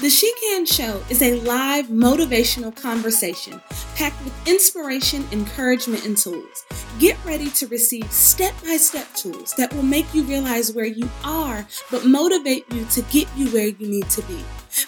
The 0.00 0.10
She 0.10 0.32
Can 0.40 0.64
Show 0.64 1.02
is 1.10 1.22
a 1.22 1.40
live 1.40 1.86
motivational 1.86 2.74
conversation 2.74 3.60
packed 3.96 4.22
with 4.22 4.32
inspiration, 4.46 5.26
encouragement, 5.32 6.06
and 6.06 6.16
tools. 6.16 6.66
Get 7.00 7.16
ready 7.24 7.50
to 7.50 7.66
receive 7.66 8.08
step 8.12 8.54
by 8.62 8.76
step 8.76 9.12
tools 9.14 9.54
that 9.54 9.74
will 9.74 9.82
make 9.82 10.14
you 10.14 10.22
realize 10.22 10.72
where 10.72 10.86
you 10.86 11.10
are, 11.24 11.66
but 11.90 12.06
motivate 12.06 12.72
you 12.72 12.84
to 12.84 13.02
get 13.10 13.26
you 13.36 13.48
where 13.48 13.66
you 13.66 13.88
need 13.88 14.08
to 14.10 14.22
be. 14.22 14.38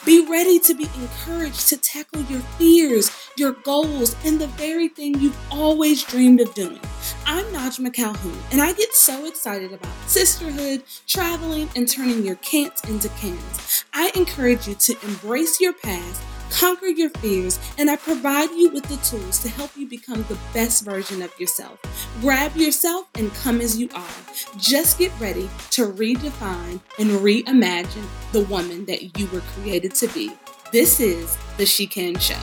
Be 0.06 0.26
ready 0.26 0.58
to 0.60 0.74
be 0.74 0.88
encouraged 0.98 1.68
to 1.68 1.76
tackle 1.76 2.22
your 2.22 2.40
fears, 2.56 3.10
your 3.36 3.52
goals, 3.52 4.16
and 4.24 4.40
the 4.40 4.46
very 4.46 4.88
thing 4.88 5.20
you've 5.20 5.36
always 5.52 6.02
dreamed 6.02 6.40
of 6.40 6.54
doing. 6.54 6.80
I'm 7.26 7.44
Najma 7.46 7.92
Calhoun, 7.92 8.38
and 8.50 8.62
I 8.62 8.72
get 8.72 8.94
so 8.94 9.26
excited 9.26 9.74
about 9.74 9.92
sisterhood, 10.06 10.84
traveling, 11.06 11.68
and 11.76 11.86
turning 11.86 12.24
your 12.24 12.36
can'ts 12.36 12.82
into 12.88 13.10
cans. 13.10 13.84
I 13.92 14.10
encourage 14.14 14.66
you 14.66 14.74
to 14.74 14.96
embrace 15.02 15.60
your 15.60 15.74
past 15.74 16.22
conquer 16.50 16.86
your 16.86 17.10
fears, 17.10 17.58
and 17.78 17.90
I 17.90 17.96
provide 17.96 18.50
you 18.50 18.70
with 18.70 18.84
the 18.84 18.96
tools 19.08 19.38
to 19.40 19.48
help 19.48 19.76
you 19.76 19.88
become 19.88 20.24
the 20.24 20.38
best 20.52 20.84
version 20.84 21.22
of 21.22 21.32
yourself. 21.38 21.80
Grab 22.20 22.56
yourself 22.56 23.08
and 23.14 23.32
come 23.34 23.60
as 23.60 23.78
you 23.78 23.88
are. 23.94 24.04
Just 24.58 24.98
get 24.98 25.12
ready 25.20 25.48
to 25.70 25.86
redefine 25.86 26.80
and 26.98 27.10
reimagine 27.10 28.06
the 28.32 28.42
woman 28.44 28.84
that 28.86 29.18
you 29.18 29.26
were 29.28 29.42
created 29.54 29.94
to 29.96 30.08
be. 30.08 30.32
This 30.72 31.00
is 31.00 31.36
the 31.56 31.66
She 31.66 31.86
Can 31.86 32.18
Show. 32.18 32.36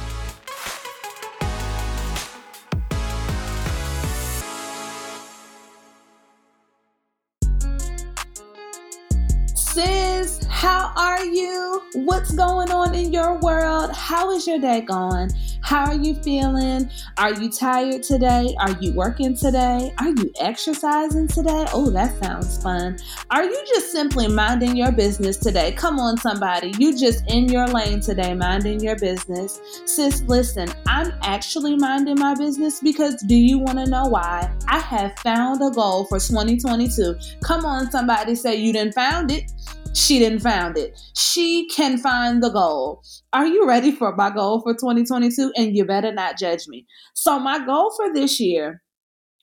Sis, 9.55 10.43
how 10.49 10.91
are 10.97 11.23
you? 11.23 11.81
What's 11.93 12.33
going 12.33 12.71
on 12.71 12.95
in 12.95 13.13
your 13.13 13.39
world? 13.39 13.56
How 13.93 14.31
is 14.31 14.47
your 14.47 14.59
day 14.59 14.81
going? 14.81 15.31
How 15.61 15.85
are 15.85 15.95
you 15.95 16.15
feeling? 16.15 16.89
Are 17.17 17.33
you 17.33 17.49
tired 17.49 18.03
today? 18.03 18.55
Are 18.59 18.71
you 18.79 18.93
working 18.93 19.35
today? 19.35 19.93
Are 19.99 20.09
you 20.09 20.31
exercising 20.39 21.27
today? 21.27 21.65
Oh, 21.73 21.89
that 21.89 22.17
sounds 22.23 22.61
fun. 22.63 22.97
Are 23.31 23.43
you 23.43 23.63
just 23.67 23.91
simply 23.91 24.27
minding 24.27 24.77
your 24.77 24.91
business 24.91 25.37
today? 25.37 25.73
Come 25.73 25.99
on, 25.99 26.17
somebody. 26.17 26.73
You 26.79 26.97
just 26.97 27.29
in 27.29 27.49
your 27.49 27.67
lane 27.67 27.99
today, 27.99 28.33
minding 28.33 28.79
your 28.79 28.97
business. 28.97 29.59
Sis, 29.85 30.21
listen, 30.21 30.69
I'm 30.85 31.11
actually 31.21 31.75
minding 31.75 32.19
my 32.19 32.33
business 32.35 32.79
because 32.79 33.15
do 33.23 33.35
you 33.35 33.59
want 33.59 33.77
to 33.79 33.85
know 33.85 34.05
why? 34.05 34.49
I 34.67 34.79
have 34.79 35.17
found 35.19 35.61
a 35.61 35.69
goal 35.69 36.05
for 36.05 36.19
2022. 36.19 37.15
Come 37.43 37.65
on, 37.65 37.91
somebody 37.91 38.35
say 38.35 38.55
you 38.55 38.71
didn't 38.71 38.93
found 38.93 39.31
it 39.31 39.51
she 39.93 40.19
didn't 40.19 40.39
found 40.39 40.77
it. 40.77 40.99
She 41.15 41.67
can 41.69 41.97
find 41.97 42.41
the 42.41 42.49
goal. 42.49 43.01
Are 43.33 43.45
you 43.45 43.67
ready 43.67 43.91
for 43.91 44.15
my 44.15 44.29
goal 44.29 44.61
for 44.61 44.73
2022? 44.73 45.51
And 45.55 45.75
you 45.75 45.85
better 45.85 46.11
not 46.11 46.37
judge 46.37 46.67
me. 46.67 46.85
So 47.13 47.39
my 47.39 47.65
goal 47.65 47.91
for 47.95 48.13
this 48.13 48.39
year, 48.39 48.81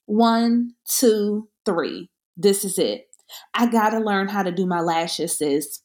one, 0.07 0.71
two, 0.89 1.49
three. 1.65 2.11
This 2.37 2.65
is 2.65 2.79
it. 2.79 3.07
I 3.55 3.67
gotta 3.67 3.99
learn 3.99 4.29
how 4.29 4.43
to 4.43 4.53
do 4.53 4.67
my 4.67 4.81
lashes, 4.81 5.39
sis. 5.39 5.81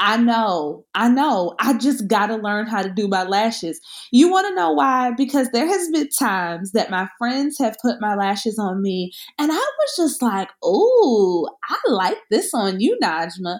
I 0.00 0.16
know, 0.16 0.84
I 0.94 1.08
know. 1.08 1.54
I 1.58 1.76
just 1.76 2.06
got 2.06 2.28
to 2.28 2.36
learn 2.36 2.68
how 2.68 2.82
to 2.82 2.88
do 2.88 3.08
my 3.08 3.24
lashes. 3.24 3.80
You 4.12 4.30
want 4.30 4.46
to 4.46 4.54
know 4.54 4.72
why? 4.72 5.10
Because 5.16 5.50
there 5.50 5.66
has 5.66 5.88
been 5.90 6.08
times 6.16 6.70
that 6.70 6.88
my 6.90 7.08
friends 7.18 7.58
have 7.58 7.76
put 7.82 8.00
my 8.00 8.14
lashes 8.14 8.60
on 8.60 8.80
me 8.80 9.10
and 9.38 9.50
I 9.50 9.56
was 9.56 9.94
just 9.96 10.22
like, 10.22 10.50
"Oh, 10.62 11.48
I 11.68 11.76
like 11.88 12.18
this 12.30 12.54
on 12.54 12.78
you, 12.80 12.96
Najma." 13.02 13.58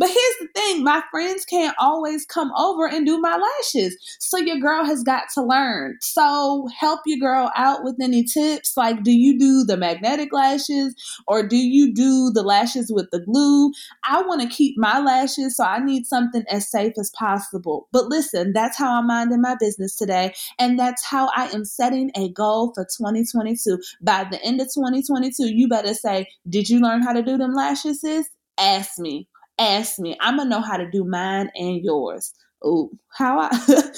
But 0.00 0.08
here's 0.08 0.36
the 0.40 0.48
thing, 0.54 0.82
my 0.82 1.02
friends 1.10 1.44
can't 1.44 1.76
always 1.78 2.24
come 2.24 2.50
over 2.56 2.88
and 2.88 3.04
do 3.04 3.20
my 3.20 3.36
lashes. 3.36 3.94
So 4.18 4.38
your 4.38 4.56
girl 4.56 4.82
has 4.86 5.02
got 5.02 5.24
to 5.34 5.42
learn. 5.42 5.98
So 6.00 6.68
help 6.74 7.00
your 7.04 7.18
girl 7.18 7.52
out 7.54 7.84
with 7.84 7.96
any 8.00 8.24
tips. 8.24 8.78
Like, 8.78 9.02
do 9.02 9.12
you 9.12 9.38
do 9.38 9.62
the 9.62 9.76
magnetic 9.76 10.32
lashes 10.32 10.94
or 11.28 11.46
do 11.46 11.58
you 11.58 11.92
do 11.92 12.30
the 12.32 12.42
lashes 12.42 12.90
with 12.90 13.10
the 13.10 13.20
glue? 13.20 13.72
I 14.02 14.22
want 14.22 14.40
to 14.40 14.48
keep 14.48 14.78
my 14.78 15.00
lashes 15.00 15.58
so 15.58 15.64
I 15.64 15.80
need 15.80 16.06
something 16.06 16.44
as 16.48 16.70
safe 16.70 16.94
as 16.98 17.10
possible. 17.10 17.86
But 17.92 18.06
listen, 18.06 18.54
that's 18.54 18.78
how 18.78 18.98
I'm 18.98 19.06
minding 19.06 19.42
my 19.42 19.56
business 19.60 19.96
today. 19.96 20.32
And 20.58 20.78
that's 20.78 21.04
how 21.04 21.28
I 21.36 21.48
am 21.48 21.66
setting 21.66 22.10
a 22.16 22.30
goal 22.30 22.72
for 22.74 22.84
2022. 22.84 23.78
By 24.00 24.24
the 24.30 24.42
end 24.42 24.62
of 24.62 24.68
2022, 24.68 25.54
you 25.54 25.68
better 25.68 25.92
say, 25.92 26.26
Did 26.48 26.70
you 26.70 26.80
learn 26.80 27.02
how 27.02 27.12
to 27.12 27.22
do 27.22 27.36
them 27.36 27.52
lashes, 27.52 28.00
sis? 28.00 28.30
Ask 28.58 28.98
me. 28.98 29.29
Ask 29.60 30.00
me. 30.00 30.16
I'm 30.20 30.38
to 30.38 30.56
know 30.56 30.62
how 30.62 30.78
to 30.78 30.90
do 30.90 31.04
mine 31.04 31.50
and 31.54 31.84
yours. 31.84 32.32
Oh, 32.64 32.90
how 33.18 33.40
I 33.40 33.50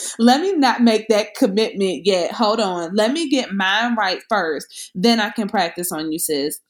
let 0.18 0.40
me 0.40 0.54
not 0.56 0.82
make 0.82 1.08
that 1.08 1.34
commitment 1.36 2.06
yet. 2.06 2.32
Hold 2.32 2.60
on. 2.60 2.94
Let 2.94 3.12
me 3.12 3.30
get 3.30 3.52
mine 3.54 3.96
right 3.96 4.20
first. 4.28 4.92
Then 4.94 5.20
I 5.20 5.30
can 5.30 5.48
practice 5.48 5.92
on 5.92 6.12
you, 6.12 6.18
sis. 6.18 6.60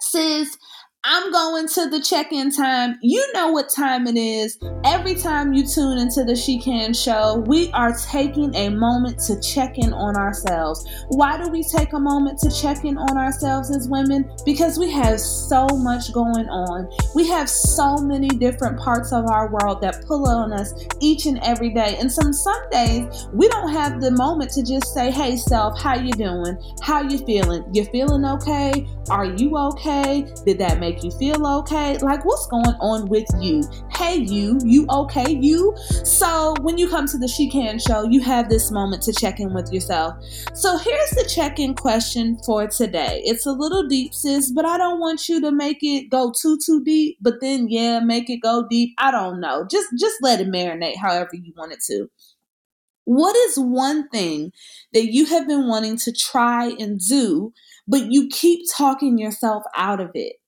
Sis, 0.00 0.56
I'm 1.02 1.32
going 1.32 1.66
to 1.66 1.88
the 1.88 1.98
check 1.98 2.30
in 2.30 2.50
time. 2.50 2.98
You 3.00 3.26
know 3.32 3.52
what 3.52 3.70
time 3.70 4.06
it 4.06 4.18
is. 4.18 4.58
Every 4.84 5.14
time 5.14 5.54
you 5.54 5.66
tune 5.66 5.96
into 5.96 6.24
the 6.24 6.36
She 6.36 6.60
Can 6.60 6.92
show, 6.92 7.42
we 7.46 7.70
are 7.72 7.96
taking 7.96 8.54
a 8.54 8.68
moment 8.68 9.18
to 9.20 9.40
check 9.40 9.78
in 9.78 9.94
on 9.94 10.16
ourselves. 10.16 10.86
Why 11.08 11.42
do 11.42 11.48
we 11.50 11.62
take 11.62 11.94
a 11.94 11.98
moment 11.98 12.38
to 12.40 12.50
check 12.50 12.84
in 12.84 12.98
on 12.98 13.16
ourselves 13.16 13.74
as 13.74 13.88
women? 13.88 14.30
Because 14.44 14.78
we 14.78 14.90
have 14.90 15.20
so 15.20 15.66
much 15.68 16.12
going 16.12 16.50
on. 16.50 16.90
We 17.14 17.26
have 17.28 17.48
so 17.48 17.96
many 17.96 18.28
different 18.28 18.78
parts 18.78 19.10
of 19.10 19.24
our 19.30 19.50
world 19.50 19.80
that 19.80 20.04
pull 20.04 20.28
on 20.28 20.52
us 20.52 20.74
each 21.00 21.24
and 21.24 21.38
every 21.38 21.70
day. 21.70 21.96
And 21.98 22.12
some 22.12 22.34
some 22.34 22.68
days 22.70 23.26
we 23.32 23.48
don't 23.48 23.72
have 23.72 24.02
the 24.02 24.10
moment 24.10 24.50
to 24.50 24.62
just 24.62 24.92
say, 24.92 25.10
"Hey 25.10 25.38
self, 25.38 25.80
how 25.80 25.94
you 25.94 26.12
doing? 26.12 26.58
How 26.82 27.00
you 27.00 27.16
feeling? 27.18 27.64
You 27.72 27.86
feeling 27.86 28.26
okay? 28.26 28.86
Are 29.08 29.24
you 29.24 29.56
okay? 29.56 30.26
Did 30.44 30.58
that 30.58 30.78
make 30.78 30.89
make 30.90 31.04
you 31.04 31.10
feel 31.12 31.46
okay? 31.46 31.98
Like, 31.98 32.24
what's 32.24 32.46
going 32.48 32.76
on 32.80 33.06
with 33.06 33.26
you? 33.38 33.62
Hey, 33.94 34.16
you, 34.16 34.58
you 34.64 34.86
okay, 34.90 35.30
you? 35.30 35.74
So, 36.04 36.54
when 36.62 36.78
you 36.78 36.88
come 36.88 37.06
to 37.06 37.18
the 37.18 37.28
She 37.28 37.48
Can 37.48 37.78
show, 37.78 38.04
you 38.04 38.20
have 38.22 38.48
this 38.48 38.70
moment 38.70 39.02
to 39.04 39.12
check 39.12 39.38
in 39.38 39.54
with 39.54 39.72
yourself. 39.72 40.16
So, 40.54 40.76
here's 40.78 41.10
the 41.10 41.30
check 41.32 41.58
in 41.58 41.74
question 41.74 42.38
for 42.44 42.66
today. 42.66 43.22
It's 43.24 43.46
a 43.46 43.52
little 43.52 43.86
deep, 43.86 44.14
sis, 44.14 44.50
but 44.50 44.64
I 44.64 44.78
don't 44.78 44.98
want 44.98 45.28
you 45.28 45.40
to 45.42 45.52
make 45.52 45.78
it 45.82 46.10
go 46.10 46.32
too, 46.32 46.58
too 46.64 46.82
deep, 46.82 47.18
but 47.20 47.40
then, 47.40 47.68
yeah, 47.68 48.00
make 48.00 48.28
it 48.28 48.38
go 48.38 48.66
deep. 48.68 48.94
I 48.98 49.10
don't 49.12 49.40
know. 49.40 49.66
Just, 49.70 49.88
just 49.98 50.16
let 50.22 50.40
it 50.40 50.48
marinate 50.48 50.96
however 50.96 51.30
you 51.34 51.52
want 51.56 51.72
it 51.72 51.80
to. 51.86 52.08
What 53.04 53.36
is 53.36 53.56
one 53.56 54.08
thing 54.08 54.52
that 54.92 55.12
you 55.12 55.26
have 55.26 55.46
been 55.46 55.68
wanting 55.68 55.96
to 55.98 56.12
try 56.12 56.66
and 56.78 57.00
do, 57.00 57.52
but 57.86 58.10
you 58.10 58.28
keep 58.28 58.60
talking 58.76 59.18
yourself 59.18 59.62
out 59.76 60.00
of 60.00 60.10
it? 60.14 60.39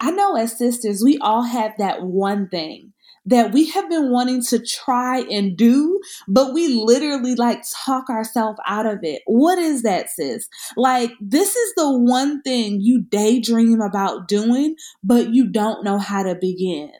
I 0.00 0.10
know 0.10 0.36
as 0.36 0.56
sisters, 0.56 1.02
we 1.04 1.18
all 1.18 1.42
have 1.42 1.72
that 1.78 2.02
one 2.02 2.48
thing 2.48 2.92
that 3.26 3.52
we 3.52 3.68
have 3.68 3.88
been 3.90 4.10
wanting 4.10 4.42
to 4.42 4.58
try 4.58 5.20
and 5.20 5.56
do, 5.56 6.00
but 6.28 6.54
we 6.54 6.68
literally 6.68 7.34
like 7.34 7.62
talk 7.84 8.08
ourselves 8.08 8.58
out 8.66 8.86
of 8.86 9.00
it. 9.02 9.22
What 9.26 9.58
is 9.58 9.82
that, 9.82 10.08
sis? 10.08 10.48
Like, 10.76 11.12
this 11.20 11.54
is 11.54 11.72
the 11.76 11.98
one 11.98 12.40
thing 12.42 12.80
you 12.80 13.02
daydream 13.02 13.82
about 13.82 14.28
doing, 14.28 14.76
but 15.02 15.34
you 15.34 15.50
don't 15.50 15.84
know 15.84 15.98
how 15.98 16.22
to 16.22 16.36
begin. 16.36 16.90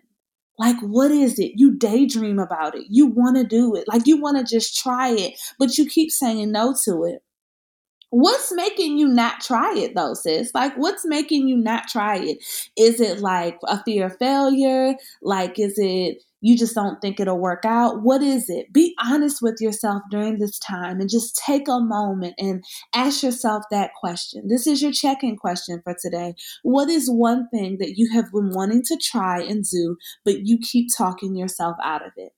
Like, 0.58 0.76
what 0.80 1.10
is 1.12 1.38
it? 1.38 1.52
You 1.54 1.76
daydream 1.78 2.38
about 2.38 2.74
it. 2.74 2.84
You 2.90 3.06
want 3.06 3.36
to 3.36 3.44
do 3.44 3.74
it. 3.76 3.84
Like, 3.86 4.06
you 4.06 4.20
want 4.20 4.36
to 4.38 4.44
just 4.44 4.76
try 4.76 5.10
it, 5.10 5.38
but 5.58 5.78
you 5.78 5.86
keep 5.86 6.10
saying 6.10 6.50
no 6.50 6.74
to 6.84 7.04
it. 7.04 7.22
What's 8.10 8.52
making 8.52 8.98
you 8.98 9.06
not 9.08 9.40
try 9.40 9.74
it 9.76 9.94
though, 9.94 10.14
sis? 10.14 10.50
Like, 10.54 10.74
what's 10.76 11.04
making 11.04 11.46
you 11.46 11.56
not 11.56 11.88
try 11.88 12.16
it? 12.16 12.38
Is 12.76 13.00
it 13.00 13.20
like 13.20 13.58
a 13.64 13.82
fear 13.84 14.06
of 14.06 14.16
failure? 14.18 14.94
Like, 15.22 15.58
is 15.58 15.74
it 15.76 16.22
you 16.40 16.56
just 16.56 16.74
don't 16.74 17.00
think 17.00 17.18
it'll 17.18 17.38
work 17.38 17.64
out? 17.64 18.02
What 18.02 18.22
is 18.22 18.48
it? 18.48 18.72
Be 18.72 18.94
honest 19.04 19.42
with 19.42 19.56
yourself 19.60 20.02
during 20.10 20.38
this 20.38 20.58
time 20.58 21.00
and 21.00 21.10
just 21.10 21.36
take 21.44 21.68
a 21.68 21.80
moment 21.80 22.34
and 22.38 22.64
ask 22.94 23.22
yourself 23.22 23.64
that 23.70 23.90
question. 23.98 24.46
This 24.48 24.66
is 24.66 24.80
your 24.80 24.92
check 24.92 25.22
in 25.22 25.36
question 25.36 25.80
for 25.82 25.94
today. 26.00 26.34
What 26.62 26.88
is 26.88 27.10
one 27.10 27.48
thing 27.50 27.78
that 27.80 27.98
you 27.98 28.10
have 28.12 28.30
been 28.32 28.50
wanting 28.54 28.84
to 28.84 28.96
try 28.96 29.42
and 29.42 29.64
do, 29.64 29.96
but 30.24 30.46
you 30.46 30.58
keep 30.58 30.88
talking 30.96 31.34
yourself 31.34 31.76
out 31.82 32.06
of 32.06 32.12
it? 32.16 32.32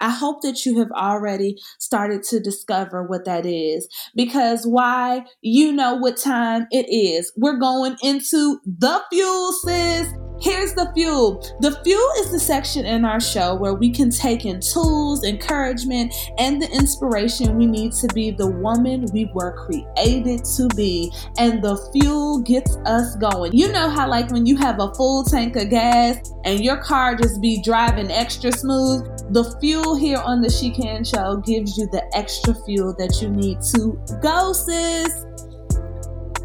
I 0.00 0.10
hope 0.10 0.42
that 0.42 0.64
you 0.64 0.78
have 0.78 0.90
already 0.92 1.56
started 1.78 2.22
to 2.24 2.40
discover 2.40 3.02
what 3.02 3.24
that 3.24 3.46
is 3.46 3.88
because 4.14 4.64
why? 4.64 5.24
You 5.42 5.72
know 5.72 5.94
what 5.94 6.16
time 6.16 6.66
it 6.70 6.86
is. 6.88 7.32
We're 7.36 7.58
going 7.58 7.96
into 8.02 8.60
the 8.64 9.02
fuel, 9.10 9.52
sis. 9.52 10.29
Here's 10.40 10.72
the 10.72 10.90
fuel. 10.94 11.40
The 11.60 11.78
fuel 11.84 12.10
is 12.20 12.32
the 12.32 12.40
section 12.40 12.86
in 12.86 13.04
our 13.04 13.20
show 13.20 13.54
where 13.54 13.74
we 13.74 13.90
can 13.90 14.10
take 14.10 14.46
in 14.46 14.60
tools, 14.60 15.22
encouragement, 15.24 16.14
and 16.38 16.62
the 16.62 16.70
inspiration 16.70 17.58
we 17.58 17.66
need 17.66 17.92
to 17.92 18.08
be 18.14 18.30
the 18.30 18.46
woman 18.46 19.04
we 19.12 19.30
were 19.34 19.52
created 19.66 20.44
to 20.56 20.68
be. 20.74 21.12
And 21.38 21.62
the 21.62 21.76
fuel 21.92 22.40
gets 22.40 22.76
us 22.86 23.16
going. 23.16 23.52
You 23.54 23.70
know 23.70 23.90
how, 23.90 24.08
like, 24.08 24.30
when 24.30 24.46
you 24.46 24.56
have 24.56 24.80
a 24.80 24.94
full 24.94 25.24
tank 25.24 25.56
of 25.56 25.68
gas 25.68 26.32
and 26.44 26.64
your 26.64 26.78
car 26.78 27.14
just 27.14 27.40
be 27.42 27.60
driving 27.62 28.10
extra 28.10 28.50
smooth, 28.50 29.06
The 29.32 29.44
fuel 29.60 29.94
here 29.94 30.18
on 30.18 30.40
the 30.40 30.50
She 30.50 30.70
Can 30.70 31.04
Show 31.04 31.36
gives 31.36 31.78
you 31.78 31.86
the 31.86 32.02
extra 32.16 32.52
fuel 32.64 32.96
that 32.98 33.22
you 33.22 33.30
need 33.30 33.60
to 33.74 33.96
go, 34.20 34.52
sis. 34.52 35.24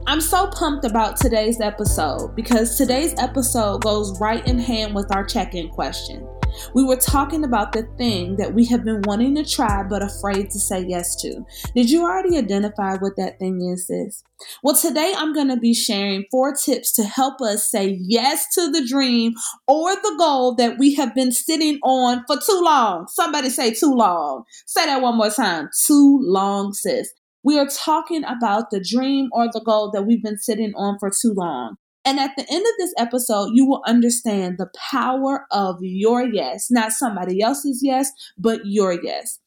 I'm 0.08 0.22
so 0.22 0.46
pumped 0.48 0.86
about 0.86 1.18
today's 1.18 1.60
episode 1.60 2.36
because 2.36 2.78
today's 2.78 3.16
episode 3.18 3.82
goes 3.82 4.20
right 4.22 4.46
in 4.48 4.60
hand 4.60 4.94
with 4.94 5.14
our 5.16 5.26
check 5.26 5.56
in 5.56 5.68
question. 5.70 6.28
We 6.76 6.84
were 6.84 6.96
talking 6.96 7.44
about 7.44 7.72
the 7.72 7.84
thing 7.98 8.36
that 8.36 8.54
we 8.54 8.66
have 8.66 8.86
been 8.86 9.02
wanting 9.06 9.34
to 9.36 9.44
try 9.44 9.82
but 9.82 10.04
afraid 10.04 10.52
to 10.52 10.60
say 10.60 10.86
yes 10.88 11.16
to. 11.24 11.44
Did 11.76 11.90
you 11.90 12.04
already 12.04 12.38
identify 12.38 12.98
what 12.98 13.18
that 13.18 13.40
thing 13.40 13.62
is, 13.62 13.88
sis? 13.88 14.24
Well, 14.62 14.76
today 14.76 15.12
I'm 15.18 15.34
going 15.34 15.50
to 15.50 15.58
be 15.58 15.74
sharing 15.74 16.26
four 16.30 16.54
tips 16.54 16.92
to 16.94 17.04
help 17.04 17.42
us 17.42 17.70
say 17.70 17.98
yes 18.00 18.46
to 18.54 18.72
the 18.72 18.86
dream 18.88 19.34
or 19.68 19.96
the 19.96 20.16
goal 20.20 20.54
that 20.56 20.78
we 20.78 20.94
have 20.94 21.16
been 21.16 21.32
sitting 21.32 21.80
on 21.84 22.24
for 22.28 22.38
too 22.38 22.62
long. 22.64 23.08
Somebody 23.08 23.50
say 23.50 23.74
too 23.74 23.92
long. 23.92 24.44
Say 24.68 24.86
that 24.86 25.02
one 25.02 25.18
more 25.18 25.32
time. 25.32 25.70
Too 25.86 26.20
long, 26.22 26.74
sis. 26.74 27.12
We 27.46 27.60
are 27.60 27.68
talking 27.68 28.24
about 28.24 28.72
the 28.72 28.84
dream 28.84 29.30
or 29.32 29.48
the 29.48 29.62
goal 29.62 29.92
that 29.92 30.02
we've 30.02 30.24
been 30.24 30.40
sitting 30.40 30.74
on 30.76 30.98
for 31.00 31.12
too 31.12 31.32
long. 31.32 31.76
And 32.04 32.20
at 32.20 32.32
the 32.36 32.46
end 32.52 32.66
of 32.66 32.74
this 32.80 32.94
episode, 32.98 33.52
you 33.54 33.68
will 33.68 33.84
understand 33.86 34.58
the 34.58 34.70
power 34.92 35.46
of 35.52 35.78
your 35.82 36.26
yes, 36.26 36.72
not 36.72 36.92
somebody 36.92 37.42
else's 37.44 37.82
yes, 37.84 38.12
but 38.36 38.62
your 38.66 38.94
yes. 38.94 39.40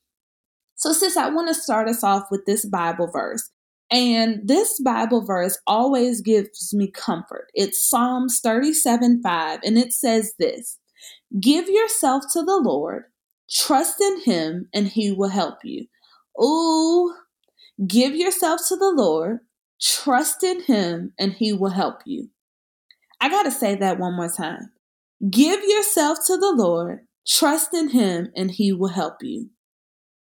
So, 0.77 0.93
sis, 0.93 1.17
I 1.17 1.29
want 1.29 1.49
to 1.49 1.55
start 1.55 1.89
us 1.89 2.05
off 2.05 2.29
with 2.31 2.47
this 2.47 2.65
Bible 2.65 3.11
verse. 3.13 3.51
And 3.91 4.47
this 4.47 4.81
Bible 4.81 5.25
verse 5.25 5.59
always 5.67 6.21
gives 6.21 6.73
me 6.73 6.93
comfort. 6.93 7.49
It's 7.55 7.89
Psalms 7.89 8.39
37 8.41 9.23
5, 9.23 9.61
and 9.65 9.77
it 9.77 9.93
says 9.93 10.35
this 10.39 10.79
Give 11.41 11.69
yourself 11.69 12.25
to 12.33 12.45
the 12.45 12.61
Lord, 12.63 13.05
trust 13.51 14.01
in 14.01 14.21
Him, 14.21 14.69
and 14.73 14.87
He 14.87 15.11
will 15.11 15.31
help 15.31 15.65
you. 15.65 15.87
Ooh, 16.41 17.13
give 17.87 18.15
yourself 18.15 18.61
to 18.69 18.77
the 18.77 18.91
Lord, 18.91 19.41
trust 19.81 20.43
in 20.43 20.63
Him, 20.63 21.13
and 21.19 21.33
He 21.33 21.53
will 21.53 21.71
help 21.71 22.01
you. 22.07 22.31
I 23.21 23.29
got 23.29 23.45
to 23.45 23.51
say 23.51 23.75
that 23.75 23.99
one 23.99 24.15
more 24.15 24.31
time. 24.31 24.71
Give 25.31 25.63
yourself 25.65 26.19
to 26.27 26.37
the 26.37 26.53
Lord, 26.53 27.01
trust 27.27 27.75
in 27.75 27.91
Him, 27.91 28.31
and 28.37 28.51
He 28.51 28.73
will 28.73 28.89
help 28.89 29.23
you. 29.23 29.51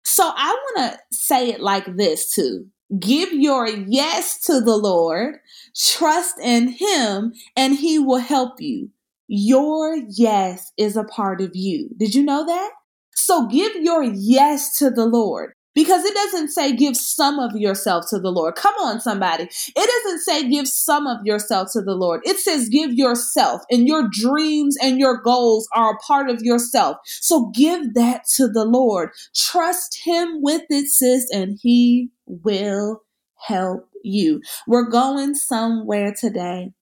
So 0.04 0.30
I 0.34 0.48
want 0.48 0.92
to 0.92 1.16
say 1.16 1.50
it 1.50 1.60
like 1.60 1.96
this 1.96 2.32
too. 2.32 2.66
Give 2.98 3.32
your 3.32 3.68
yes 3.68 4.40
to 4.42 4.60
the 4.60 4.76
Lord, 4.76 5.36
trust 5.76 6.40
in 6.40 6.68
Him, 6.68 7.32
and 7.56 7.76
He 7.76 7.98
will 7.98 8.18
help 8.18 8.60
you. 8.60 8.90
Your 9.28 9.96
yes 10.08 10.72
is 10.76 10.96
a 10.96 11.04
part 11.04 11.40
of 11.40 11.50
you. 11.54 11.90
Did 11.96 12.16
you 12.16 12.24
know 12.24 12.44
that? 12.44 12.70
So 13.14 13.46
give 13.46 13.76
your 13.76 14.02
yes 14.02 14.76
to 14.78 14.90
the 14.90 15.06
Lord. 15.06 15.52
Because 15.74 16.04
it 16.04 16.14
doesn't 16.14 16.48
say 16.48 16.74
give 16.74 16.96
some 16.96 17.38
of 17.38 17.54
yourself 17.54 18.06
to 18.10 18.18
the 18.18 18.32
Lord. 18.32 18.56
Come 18.56 18.74
on, 18.82 19.00
somebody. 19.00 19.44
It 19.44 20.02
doesn't 20.04 20.20
say 20.20 20.48
give 20.48 20.66
some 20.66 21.06
of 21.06 21.24
yourself 21.24 21.68
to 21.72 21.80
the 21.80 21.94
Lord. 21.94 22.22
It 22.24 22.38
says 22.38 22.68
give 22.68 22.92
yourself, 22.92 23.62
and 23.70 23.86
your 23.86 24.08
dreams 24.10 24.76
and 24.82 24.98
your 24.98 25.18
goals 25.22 25.68
are 25.74 25.92
a 25.92 25.98
part 25.98 26.28
of 26.28 26.42
yourself. 26.42 26.96
So 27.04 27.52
give 27.54 27.94
that 27.94 28.24
to 28.36 28.48
the 28.48 28.64
Lord. 28.64 29.10
Trust 29.34 30.00
Him 30.04 30.42
with 30.42 30.62
it, 30.70 30.88
sis, 30.88 31.30
and 31.30 31.58
He 31.62 32.10
will 32.26 33.02
help 33.36 33.88
you. 34.02 34.40
We're 34.66 34.90
going 34.90 35.34
somewhere 35.34 36.14
today. 36.18 36.72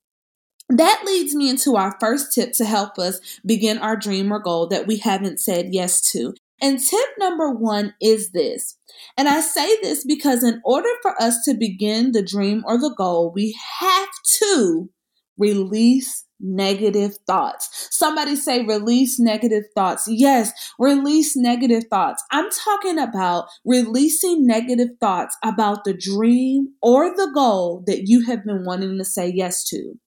That 0.70 1.02
leads 1.06 1.34
me 1.34 1.48
into 1.48 1.76
our 1.76 1.96
first 1.98 2.32
tip 2.32 2.52
to 2.54 2.64
help 2.64 2.98
us 2.98 3.20
begin 3.44 3.78
our 3.78 3.96
dream 3.96 4.32
or 4.32 4.38
goal 4.38 4.66
that 4.68 4.86
we 4.86 4.98
haven't 4.98 5.40
said 5.40 5.68
yes 5.72 6.00
to. 6.12 6.34
And 6.60 6.78
tip 6.78 7.08
number 7.18 7.50
one 7.50 7.94
is 8.00 8.32
this. 8.32 8.76
And 9.16 9.28
I 9.28 9.40
say 9.40 9.80
this 9.80 10.04
because 10.04 10.42
in 10.42 10.60
order 10.64 10.88
for 11.02 11.20
us 11.20 11.44
to 11.44 11.54
begin 11.54 12.12
the 12.12 12.22
dream 12.22 12.64
or 12.66 12.78
the 12.78 12.94
goal, 12.96 13.32
we 13.34 13.56
have 13.80 14.08
to 14.40 14.90
release 15.36 16.24
negative 16.40 17.16
thoughts. 17.26 17.88
Somebody 17.90 18.36
say 18.36 18.64
release 18.64 19.18
negative 19.18 19.64
thoughts. 19.74 20.06
Yes, 20.08 20.52
release 20.78 21.36
negative 21.36 21.84
thoughts. 21.90 22.22
I'm 22.30 22.48
talking 22.50 22.98
about 22.98 23.48
releasing 23.64 24.46
negative 24.46 24.90
thoughts 25.00 25.36
about 25.44 25.84
the 25.84 25.94
dream 25.94 26.74
or 26.82 27.14
the 27.16 27.30
goal 27.34 27.82
that 27.86 28.02
you 28.06 28.26
have 28.26 28.44
been 28.44 28.64
wanting 28.64 28.98
to 28.98 29.04
say 29.04 29.32
yes 29.34 29.64
to 29.70 29.98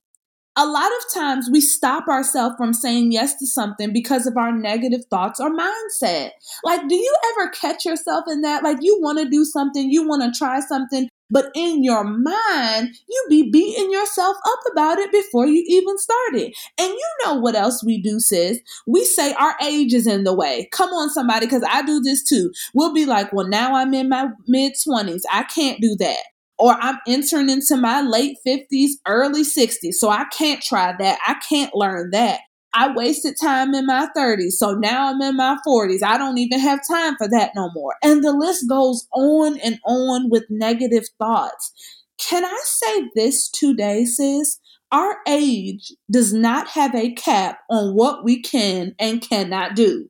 a 0.58 0.66
lot 0.66 0.92
of 0.92 1.14
times 1.14 1.50
we 1.52 1.62
stop 1.62 2.08
ourselves 2.08 2.56
from 2.58 2.74
saying 2.74 3.12
yes 3.12 3.36
to 3.36 3.48
something 3.48 3.94
because 3.94 4.28
of 4.28 4.36
our 4.36 4.52
negative 4.52 5.06
thoughts 5.10 5.40
or 5.40 5.50
mindset. 5.50 6.32
Like, 6.64 6.88
do 6.90 6.96
you 6.96 7.16
ever 7.32 7.50
catch 7.52 7.86
yourself 7.86 8.26
in 8.28 8.42
that? 8.42 8.64
Like, 8.64 8.78
you 8.82 9.00
want 9.02 9.20
to 9.20 9.30
do 9.30 9.46
something, 9.46 9.90
you 9.90 10.08
want 10.08 10.22
to 10.24 10.38
try 10.38 10.60
something, 10.60 11.08
but 11.30 11.50
in 11.56 11.84
your 11.84 12.04
mind, 12.04 12.90
you 13.08 13.26
be 13.30 13.50
beating 13.50 13.90
yourself 13.92 14.36
up 14.46 14.60
about 14.74 15.00
it 15.00 15.12
before 15.14 15.48
you 15.48 15.64
even 15.68 15.98
started. 15.98 16.54
And 16.78 16.90
you 16.90 17.10
know 17.26 17.36
what 17.36 17.56
else 17.56 17.82
we 17.82 18.02
do, 18.02 18.20
sis? 18.20 18.60
We 18.86 19.06
say 19.06 19.34
our 19.36 19.56
age 19.64 19.94
is 19.94 20.06
in 20.06 20.26
the 20.26 20.34
way. 20.34 20.68
Come 20.74 20.90
on, 20.90 21.10
somebody, 21.10 21.46
because 21.46 21.64
I 21.70 21.84
do 21.84 22.02
this 22.02 22.22
too. 22.24 22.52
We'll 22.74 22.94
be 22.94 23.06
like, 23.06 23.32
well, 23.32 23.48
now 23.48 23.76
I'm 23.76 23.94
in 23.94 24.10
my 24.10 24.28
mid 24.48 24.74
20s. 24.74 25.22
I 25.32 25.44
can't 25.44 25.80
do 25.80 25.96
that 26.00 26.18
or 26.62 26.74
I'm 26.80 27.00
entering 27.08 27.50
into 27.50 27.76
my 27.76 28.02
late 28.02 28.38
50s, 28.48 28.92
early 29.08 29.44
60s. 29.44 29.96
So 29.96 30.10
I 30.10 30.26
can't 30.26 30.62
try 30.62 30.94
that. 31.00 31.18
I 31.28 31.34
can't 31.50 31.74
learn 31.74 32.12
that. 32.12 32.42
I 32.74 32.94
wasted 32.94 33.36
time 33.42 33.74
in 33.74 33.88
my 33.88 34.08
30s. 34.16 34.52
So 34.54 34.76
now 34.76 35.10
I'm 35.10 35.22
in 35.22 35.36
my 35.36 35.58
40s. 35.68 36.04
I 36.04 36.18
don't 36.18 36.38
even 36.38 36.60
have 36.60 36.80
time 36.88 37.16
for 37.18 37.28
that 37.30 37.52
no 37.56 37.72
more. 37.74 37.96
And 38.04 38.24
the 38.24 38.32
list 38.32 38.70
goes 38.70 39.08
on 39.14 39.58
and 39.60 39.80
on 39.86 40.30
with 40.30 40.44
negative 40.50 41.06
thoughts. 41.18 41.74
Can 42.18 42.46
I 42.46 42.60
say 42.64 43.10
this 43.16 43.50
today, 43.50 44.06
sis? 44.06 44.60
Our 44.92 45.18
age 45.28 45.92
does 46.12 46.32
not 46.32 46.68
have 46.70 46.94
a 46.94 47.12
cap 47.14 47.60
on 47.70 47.96
what 47.96 48.24
we 48.24 48.42
can 48.42 48.94
and 49.00 49.22
cannot 49.22 49.76
do. 49.76 50.10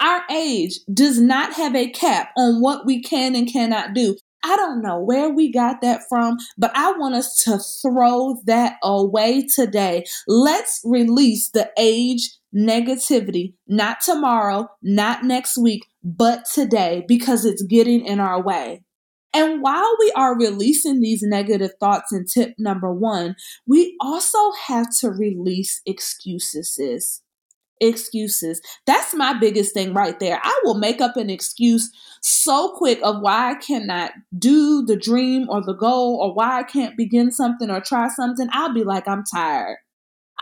Our 0.00 0.22
age 0.30 0.80
does 0.92 1.20
not 1.20 1.52
have 1.54 1.76
a 1.76 1.90
cap 1.90 2.32
on 2.36 2.60
what 2.60 2.84
we 2.84 3.02
can 3.02 3.36
and 3.36 3.50
cannot 3.50 3.94
do. 3.94 4.16
I 4.42 4.56
don't 4.56 4.82
know 4.82 4.98
where 4.98 5.28
we 5.28 5.52
got 5.52 5.80
that 5.82 6.02
from, 6.08 6.38
but 6.56 6.72
I 6.74 6.92
want 6.92 7.14
us 7.14 7.42
to 7.44 7.58
throw 7.58 8.40
that 8.44 8.76
away 8.82 9.46
today. 9.46 10.04
Let's 10.26 10.80
release 10.84 11.50
the 11.50 11.70
age 11.78 12.30
negativity, 12.54 13.54
not 13.68 14.00
tomorrow, 14.00 14.68
not 14.82 15.24
next 15.24 15.58
week, 15.58 15.86
but 16.02 16.44
today 16.46 17.04
because 17.06 17.44
it's 17.44 17.62
getting 17.62 18.04
in 18.04 18.18
our 18.18 18.42
way. 18.42 18.82
And 19.32 19.62
while 19.62 19.94
we 20.00 20.10
are 20.16 20.36
releasing 20.36 21.00
these 21.00 21.22
negative 21.22 21.72
thoughts 21.78 22.12
in 22.12 22.24
tip 22.26 22.54
number 22.58 22.92
one, 22.92 23.36
we 23.66 23.96
also 24.00 24.38
have 24.66 24.86
to 25.00 25.10
release 25.10 25.80
excuses. 25.86 27.22
Excuses. 27.80 28.60
That's 28.86 29.14
my 29.14 29.32
biggest 29.38 29.72
thing 29.72 29.94
right 29.94 30.18
there. 30.20 30.38
I 30.42 30.60
will 30.64 30.74
make 30.74 31.00
up 31.00 31.16
an 31.16 31.30
excuse 31.30 31.90
so 32.20 32.74
quick 32.76 33.00
of 33.02 33.20
why 33.20 33.52
I 33.52 33.54
cannot 33.54 34.12
do 34.38 34.84
the 34.84 34.96
dream 34.96 35.48
or 35.48 35.62
the 35.62 35.72
goal 35.74 36.20
or 36.22 36.34
why 36.34 36.58
I 36.58 36.62
can't 36.62 36.96
begin 36.96 37.32
something 37.32 37.70
or 37.70 37.80
try 37.80 38.08
something. 38.08 38.48
I'll 38.52 38.74
be 38.74 38.84
like, 38.84 39.08
I'm 39.08 39.24
tired. 39.24 39.78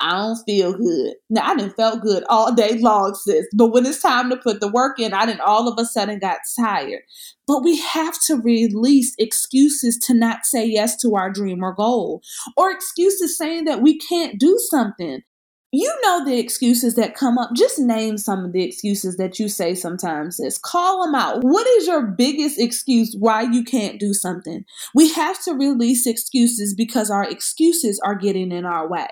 I 0.01 0.13
don't 0.13 0.39
feel 0.45 0.75
good. 0.75 1.15
Now 1.29 1.45
I 1.45 1.57
didn't 1.57 1.77
felt 1.77 2.03
good 2.03 2.25
all 2.29 2.55
day 2.55 2.79
long, 2.79 3.15
sis. 3.15 3.47
But 3.55 3.69
when 3.69 3.85
it's 3.87 4.01
time 4.01 4.31
to 4.31 4.37
put 4.37 4.61
the 4.61 4.69
work 4.69 5.01
in, 5.01 5.13
I 5.13 5.27
didn't 5.27 5.41
all 5.41 5.69
of 5.69 5.79
a 5.79 5.85
sudden 5.85 6.19
got 6.19 6.39
tired. 6.59 7.03
But 7.47 7.65
we 7.65 7.79
have 7.79 8.15
to 8.27 8.37
release 8.37 9.15
excuses 9.19 9.99
to 10.07 10.15
not 10.15 10.45
say 10.45 10.67
yes 10.67 10.97
to 10.99 11.17
our 11.17 11.31
dream 11.31 11.65
or 11.65 11.75
goal, 11.75 12.23
or 12.57 12.71
excuses 12.71 13.37
saying 13.37 13.65
that 13.65 13.83
we 13.83 13.99
can't 13.99 14.39
do 14.39 14.59
something 14.71 15.23
you 15.71 15.95
know 16.03 16.25
the 16.25 16.39
excuses 16.39 16.95
that 16.95 17.15
come 17.15 17.37
up. 17.37 17.51
Just 17.55 17.79
name 17.79 18.17
some 18.17 18.45
of 18.45 18.53
the 18.53 18.65
excuses 18.65 19.17
that 19.17 19.39
you 19.39 19.49
say 19.49 19.75
sometimes, 19.75 20.41
Is 20.41 20.59
Call 20.59 21.05
them 21.05 21.15
out. 21.15 21.43
What 21.43 21.67
is 21.79 21.87
your 21.87 22.07
biggest 22.07 22.59
excuse 22.59 23.15
why 23.19 23.43
you 23.43 23.65
can't 23.65 24.01
do 24.01 24.15
something? 24.15 24.65
We 24.95 25.13
have 25.13 25.43
to 25.45 25.53
release 25.53 26.07
excuses 26.07 26.75
because 26.75 27.11
our 27.11 27.29
excuses 27.29 28.01
are 28.05 28.15
getting 28.15 28.51
in 28.51 28.65
our 28.65 28.89
way. 28.89 29.09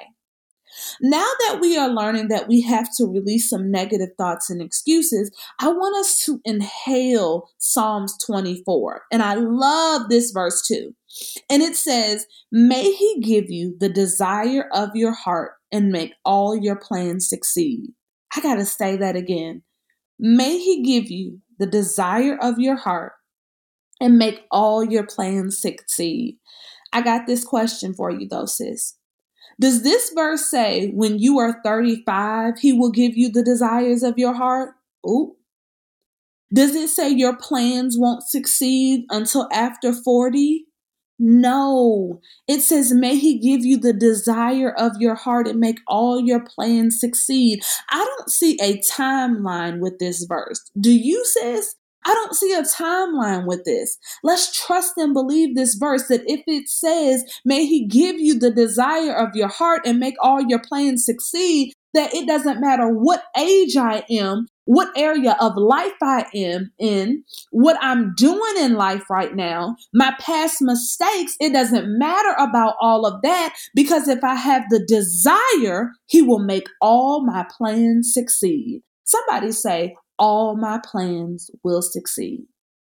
Now 1.00 1.26
that 1.40 1.58
we 1.60 1.76
are 1.76 1.88
learning 1.88 2.28
that 2.28 2.48
we 2.48 2.60
have 2.62 2.88
to 2.96 3.06
release 3.06 3.48
some 3.48 3.70
negative 3.70 4.10
thoughts 4.18 4.50
and 4.50 4.60
excuses, 4.60 5.30
I 5.60 5.68
want 5.68 5.96
us 5.96 6.25
to 6.25 6.40
inhale 6.44 7.48
Psalms 7.58 8.16
24. 8.25 9.02
And 9.12 9.22
I 9.22 9.34
love 9.34 10.08
this 10.08 10.30
verse 10.30 10.66
too. 10.66 10.94
And 11.48 11.62
it 11.62 11.76
says, 11.76 12.26
May 12.52 12.92
He 12.92 13.20
give 13.20 13.50
you 13.50 13.76
the 13.78 13.88
desire 13.88 14.68
of 14.72 14.90
your 14.94 15.12
heart 15.12 15.52
and 15.76 15.92
make 15.92 16.14
all 16.25 16.56
your 16.56 16.76
plans 16.76 17.28
succeed. 17.28 17.90
I 18.35 18.40
got 18.40 18.54
to 18.54 18.64
say 18.64 18.97
that 18.97 19.14
again. 19.14 19.62
May 20.18 20.59
He 20.59 20.83
give 20.83 21.11
you 21.11 21.40
the 21.59 21.66
desire 21.66 22.38
of 22.40 22.59
your 22.59 22.76
heart 22.76 23.12
and 24.00 24.16
make 24.16 24.40
all 24.50 24.83
your 24.83 25.06
plans 25.06 25.61
succeed. 25.61 26.38
I 26.95 27.02
got 27.02 27.26
this 27.26 27.45
question 27.45 27.92
for 27.92 28.11
you, 28.11 28.26
though, 28.26 28.47
sis. 28.47 28.97
Does 29.61 29.83
this 29.83 30.12
verse 30.14 30.50
say 30.50 30.90
when 30.95 31.18
you 31.18 31.38
are 31.38 31.61
35, 31.62 32.59
He 32.59 32.73
will 32.73 32.90
give 32.90 33.14
you 33.14 33.30
the 33.30 33.45
desires 33.45 34.02
of 34.02 34.18
your 34.18 34.33
heart? 34.33 34.71
Ooh. 35.06 35.37
Does 36.54 36.75
it 36.75 36.88
say 36.88 37.11
your 37.11 37.37
plans 37.37 37.99
won't 37.99 38.23
succeed 38.23 39.04
until 39.11 39.47
after 39.52 39.92
40? 39.92 40.65
No, 41.18 42.20
it 42.46 42.61
says, 42.61 42.92
May 42.92 43.16
He 43.16 43.38
give 43.38 43.64
you 43.64 43.78
the 43.78 43.92
desire 43.92 44.70
of 44.70 44.92
your 45.00 45.14
heart 45.14 45.49
and 45.49 45.58
make 45.58 45.78
all 45.87 46.20
your 46.20 46.44
plans 46.44 47.00
succeed. 47.00 47.62
I 47.90 48.04
don't 48.04 48.30
see 48.30 48.58
a 48.61 48.78
timeline 48.78 49.80
with 49.80 49.99
this 49.99 50.25
verse. 50.25 50.61
Do 50.78 50.92
you, 50.92 51.25
sis? 51.25 51.75
I 52.04 52.14
don't 52.14 52.37
see 52.37 52.52
a 52.52 52.62
timeline 52.62 53.46
with 53.46 53.64
this. 53.64 53.99
Let's 54.23 54.56
trust 54.64 54.92
and 54.96 55.12
believe 55.12 55.56
this 55.56 55.75
verse 55.75 56.06
that 56.06 56.23
if 56.26 56.42
it 56.46 56.68
says, 56.68 57.25
May 57.44 57.66
He 57.66 57.87
give 57.87 58.20
you 58.20 58.38
the 58.38 58.50
desire 58.50 59.14
of 59.14 59.35
your 59.35 59.49
heart 59.49 59.82
and 59.85 59.99
make 59.99 60.14
all 60.20 60.40
your 60.40 60.61
plans 60.61 61.04
succeed, 61.04 61.73
that 61.97 62.15
it 62.15 62.26
doesn't 62.26 62.61
matter 62.61 62.88
what 62.88 63.25
age 63.38 63.76
I 63.76 64.05
am, 64.11 64.47
what 64.67 64.91
area 64.97 65.37
of 65.41 65.57
life 65.57 65.97
I 66.03 66.26
am 66.35 66.73
in, 66.79 67.25
what 67.50 67.79
I'm 67.81 68.15
doing 68.15 68.55
in 68.59 68.75
life 68.75 69.09
right 69.09 69.35
now, 69.35 69.76
my 69.95 70.15
past 70.21 70.59
mistakes, 70.61 71.37
it 71.41 71.53
doesn't 71.53 71.99
matter 71.99 72.35
about 72.38 72.75
all 72.81 73.07
of 73.07 73.23
that 73.23 73.57
because 73.75 74.09
if 74.09 74.23
I 74.23 74.35
have 74.35 74.65
the 74.69 74.85
desire, 74.87 75.93
He 76.07 76.21
will 76.21 76.41
make 76.41 76.69
all 76.81 77.25
my 77.25 77.47
plans 77.57 78.12
succeed. 78.12 78.83
Somebody 79.05 79.53
say, 79.53 79.97
All 80.19 80.57
my 80.57 80.81
plans 80.85 81.50
will 81.62 81.83
succeed. 81.83 82.47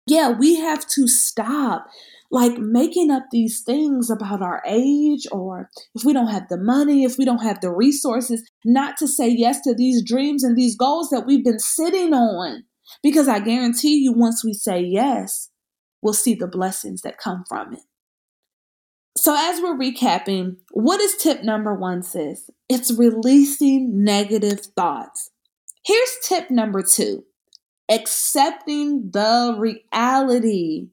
Yeah, 0.08 0.30
we 0.30 0.56
have 0.56 0.88
to 0.90 1.08
stop 1.08 1.88
like 2.32 2.58
making 2.58 3.12
up 3.12 3.24
these 3.32 3.62
things 3.62 4.10
about 4.10 4.42
our 4.42 4.64
age 4.66 5.28
or 5.32 5.70
if 5.94 6.06
we 6.06 6.14
don't 6.14 6.30
have 6.30 6.48
the 6.50 6.58
money, 6.58 7.04
if 7.04 7.18
we 7.18 7.26
don't 7.26 7.44
have 7.44 7.60
the 7.60 7.70
resources, 7.70 8.50
not 8.64 8.98
to 8.98 9.08
say 9.08 9.28
yes 9.28 9.60
to 9.62 9.76
these 9.76 10.02
dreams 10.04 10.44
and 10.44 10.58
these 10.58 10.78
goals 10.78 11.10
that 11.10 11.26
we've 11.26 11.44
been 11.44 11.60
sitting 11.60 12.14
on. 12.14 12.64
Because 13.04 13.28
I 13.28 13.40
guarantee 13.40 13.98
you, 13.98 14.14
once 14.14 14.44
we 14.44 14.54
say 14.54 14.82
yes, 14.82 15.50
we'll 16.02 16.14
see 16.14 16.34
the 16.34 16.48
blessings 16.48 17.02
that 17.02 17.18
come 17.18 17.44
from 17.48 17.74
it. 17.74 17.82
So, 19.18 19.36
as 19.38 19.62
we're 19.62 19.78
recapping, 19.78 20.58
what 20.72 21.00
is 21.00 21.16
tip 21.16 21.44
number 21.44 21.74
one, 21.74 22.02
sis? 22.02 22.50
It's 22.70 22.92
releasing 22.92 24.04
negative 24.04 24.62
thoughts. 24.76 25.32
Here's 25.86 26.18
tip 26.24 26.50
number 26.50 26.82
two 26.82 27.24
accepting 27.92 29.12
the 29.12 29.56
reality 29.58 30.88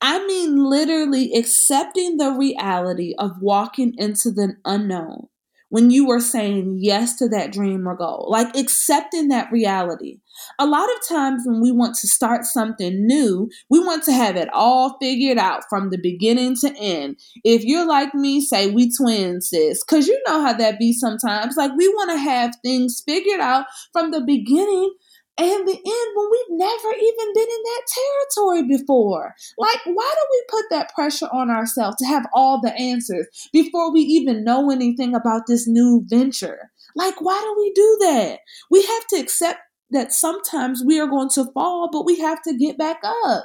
I 0.00 0.24
mean, 0.26 0.64
literally 0.64 1.34
accepting 1.34 2.18
the 2.18 2.30
reality 2.30 3.14
of 3.18 3.42
walking 3.42 3.94
into 3.98 4.30
the 4.30 4.54
unknown 4.64 5.26
when 5.70 5.90
you 5.90 6.06
were 6.06 6.20
saying 6.20 6.78
yes 6.78 7.16
to 7.16 7.28
that 7.28 7.52
dream 7.52 7.86
or 7.86 7.94
goal, 7.96 8.26
like 8.30 8.56
accepting 8.56 9.28
that 9.28 9.50
reality. 9.52 10.18
A 10.58 10.66
lot 10.66 10.88
of 10.88 11.08
times 11.08 11.42
when 11.44 11.60
we 11.60 11.72
want 11.72 11.96
to 11.96 12.08
start 12.08 12.44
something 12.44 13.06
new, 13.06 13.50
we 13.68 13.80
want 13.80 14.04
to 14.04 14.12
have 14.12 14.36
it 14.36 14.48
all 14.52 14.96
figured 15.00 15.36
out 15.36 15.64
from 15.68 15.90
the 15.90 15.98
beginning 15.98 16.54
to 16.60 16.72
end. 16.78 17.16
If 17.44 17.64
you're 17.64 17.86
like 17.86 18.14
me, 18.14 18.40
say 18.40 18.70
we 18.70 18.90
twins, 18.90 19.50
sis, 19.50 19.82
because 19.84 20.06
you 20.06 20.18
know 20.26 20.40
how 20.40 20.52
that 20.54 20.78
be 20.78 20.92
sometimes. 20.92 21.56
Like 21.56 21.72
we 21.76 21.88
want 21.88 22.12
to 22.12 22.18
have 22.18 22.54
things 22.62 23.02
figured 23.04 23.40
out 23.40 23.66
from 23.92 24.10
the 24.12 24.20
beginning 24.20 24.94
and 25.38 25.68
the 25.68 25.72
end 25.72 26.10
when 26.14 26.28
we've 26.30 26.58
never 26.58 26.94
even 26.94 27.32
been 27.32 27.48
in 27.48 27.62
that 27.64 27.82
territory 27.94 28.62
before. 28.66 29.34
Like, 29.56 29.80
why 29.84 30.14
do 30.14 30.26
we 30.30 30.42
put 30.48 30.64
that 30.70 30.92
pressure 30.94 31.28
on 31.32 31.50
ourselves 31.50 31.96
to 31.98 32.06
have 32.06 32.26
all 32.34 32.60
the 32.60 32.72
answers 32.74 33.26
before 33.52 33.92
we 33.92 34.00
even 34.00 34.44
know 34.44 34.70
anything 34.70 35.14
about 35.14 35.42
this 35.46 35.68
new 35.68 36.04
venture? 36.06 36.70
Like, 36.96 37.20
why 37.20 37.40
do 37.40 37.54
we 37.56 37.72
do 37.72 37.96
that? 38.00 38.40
We 38.70 38.82
have 38.82 39.06
to 39.08 39.16
accept 39.16 39.60
that 39.90 40.12
sometimes 40.12 40.82
we 40.84 41.00
are 41.00 41.06
going 41.06 41.30
to 41.30 41.50
fall, 41.52 41.88
but 41.90 42.04
we 42.04 42.18
have 42.18 42.42
to 42.42 42.56
get 42.56 42.76
back 42.76 42.98
up. 43.24 43.44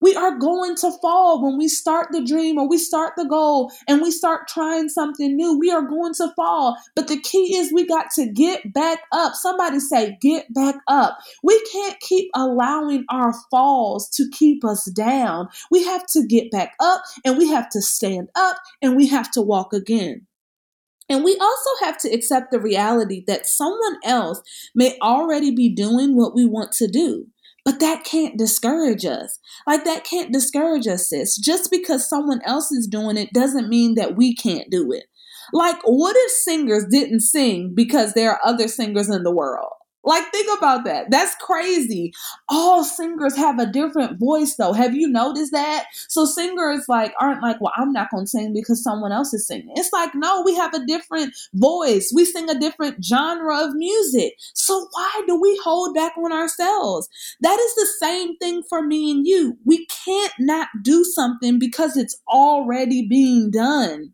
We 0.00 0.14
are 0.14 0.38
going 0.38 0.76
to 0.76 0.92
fall 1.00 1.42
when 1.42 1.56
we 1.56 1.68
start 1.68 2.08
the 2.12 2.24
dream 2.24 2.58
or 2.58 2.68
we 2.68 2.78
start 2.78 3.14
the 3.16 3.24
goal 3.24 3.72
and 3.88 4.02
we 4.02 4.10
start 4.10 4.46
trying 4.48 4.88
something 4.88 5.34
new. 5.34 5.58
We 5.58 5.70
are 5.70 5.82
going 5.82 6.14
to 6.14 6.32
fall. 6.36 6.76
But 6.94 7.08
the 7.08 7.18
key 7.18 7.56
is 7.56 7.72
we 7.72 7.86
got 7.86 8.06
to 8.16 8.30
get 8.30 8.72
back 8.72 9.00
up. 9.12 9.34
Somebody 9.34 9.80
say, 9.80 10.18
get 10.20 10.52
back 10.52 10.76
up. 10.88 11.18
We 11.42 11.60
can't 11.72 11.98
keep 12.00 12.30
allowing 12.34 13.04
our 13.10 13.32
falls 13.50 14.10
to 14.10 14.28
keep 14.32 14.64
us 14.64 14.84
down. 14.90 15.48
We 15.70 15.84
have 15.84 16.06
to 16.08 16.26
get 16.26 16.50
back 16.50 16.74
up 16.78 17.02
and 17.24 17.38
we 17.38 17.48
have 17.48 17.68
to 17.70 17.80
stand 17.80 18.28
up 18.34 18.56
and 18.82 18.96
we 18.96 19.06
have 19.08 19.30
to 19.32 19.42
walk 19.42 19.72
again. 19.72 20.26
And 21.08 21.22
we 21.22 21.36
also 21.36 21.70
have 21.84 21.98
to 21.98 22.12
accept 22.12 22.50
the 22.50 22.58
reality 22.58 23.22
that 23.28 23.46
someone 23.46 23.96
else 24.04 24.42
may 24.74 24.98
already 25.00 25.54
be 25.54 25.68
doing 25.68 26.16
what 26.16 26.34
we 26.34 26.44
want 26.44 26.72
to 26.72 26.88
do. 26.88 27.28
But 27.66 27.80
that 27.80 28.04
can't 28.04 28.38
discourage 28.38 29.04
us. 29.04 29.40
Like, 29.66 29.84
that 29.84 30.04
can't 30.04 30.32
discourage 30.32 30.86
us, 30.86 31.10
sis. 31.10 31.36
Just 31.36 31.70
because 31.70 32.08
someone 32.08 32.40
else 32.46 32.72
is 32.72 32.86
doing 32.86 33.18
it 33.18 33.32
doesn't 33.34 33.68
mean 33.68 33.96
that 33.96 34.16
we 34.16 34.36
can't 34.36 34.70
do 34.70 34.92
it. 34.92 35.06
Like, 35.52 35.76
what 35.84 36.16
if 36.16 36.30
singers 36.30 36.86
didn't 36.90 37.20
sing 37.20 37.74
because 37.74 38.14
there 38.14 38.30
are 38.30 38.40
other 38.44 38.68
singers 38.68 39.10
in 39.10 39.24
the 39.24 39.34
world? 39.34 39.72
Like, 40.06 40.30
think 40.32 40.48
about 40.56 40.84
that. 40.84 41.10
That's 41.10 41.34
crazy. 41.36 42.14
All 42.48 42.84
singers 42.84 43.36
have 43.36 43.58
a 43.58 43.66
different 43.66 44.20
voice, 44.20 44.54
though. 44.56 44.72
Have 44.72 44.94
you 44.94 45.08
noticed 45.08 45.52
that? 45.52 45.86
So 46.08 46.24
singers 46.24 46.86
like 46.88 47.12
aren't 47.20 47.42
like, 47.42 47.60
well, 47.60 47.72
I'm 47.76 47.92
not 47.92 48.10
gonna 48.10 48.26
sing 48.26 48.52
because 48.54 48.82
someone 48.82 49.12
else 49.12 49.34
is 49.34 49.46
singing. 49.46 49.72
It's 49.76 49.92
like, 49.92 50.14
no, 50.14 50.42
we 50.44 50.54
have 50.54 50.72
a 50.74 50.86
different 50.86 51.34
voice. 51.54 52.12
We 52.14 52.24
sing 52.24 52.48
a 52.48 52.58
different 52.58 53.04
genre 53.04 53.64
of 53.64 53.74
music. 53.74 54.34
So 54.54 54.88
why 54.92 55.22
do 55.26 55.40
we 55.40 55.60
hold 55.64 55.94
back 55.94 56.12
on 56.16 56.32
ourselves? 56.32 57.08
That 57.40 57.58
is 57.58 57.74
the 57.74 57.88
same 58.00 58.36
thing 58.38 58.62
for 58.68 58.82
me 58.82 59.10
and 59.10 59.26
you. 59.26 59.58
We 59.64 59.86
can't 59.86 60.32
not 60.38 60.68
do 60.82 61.04
something 61.04 61.58
because 61.58 61.96
it's 61.96 62.20
already 62.28 63.06
being 63.08 63.50
done. 63.50 64.12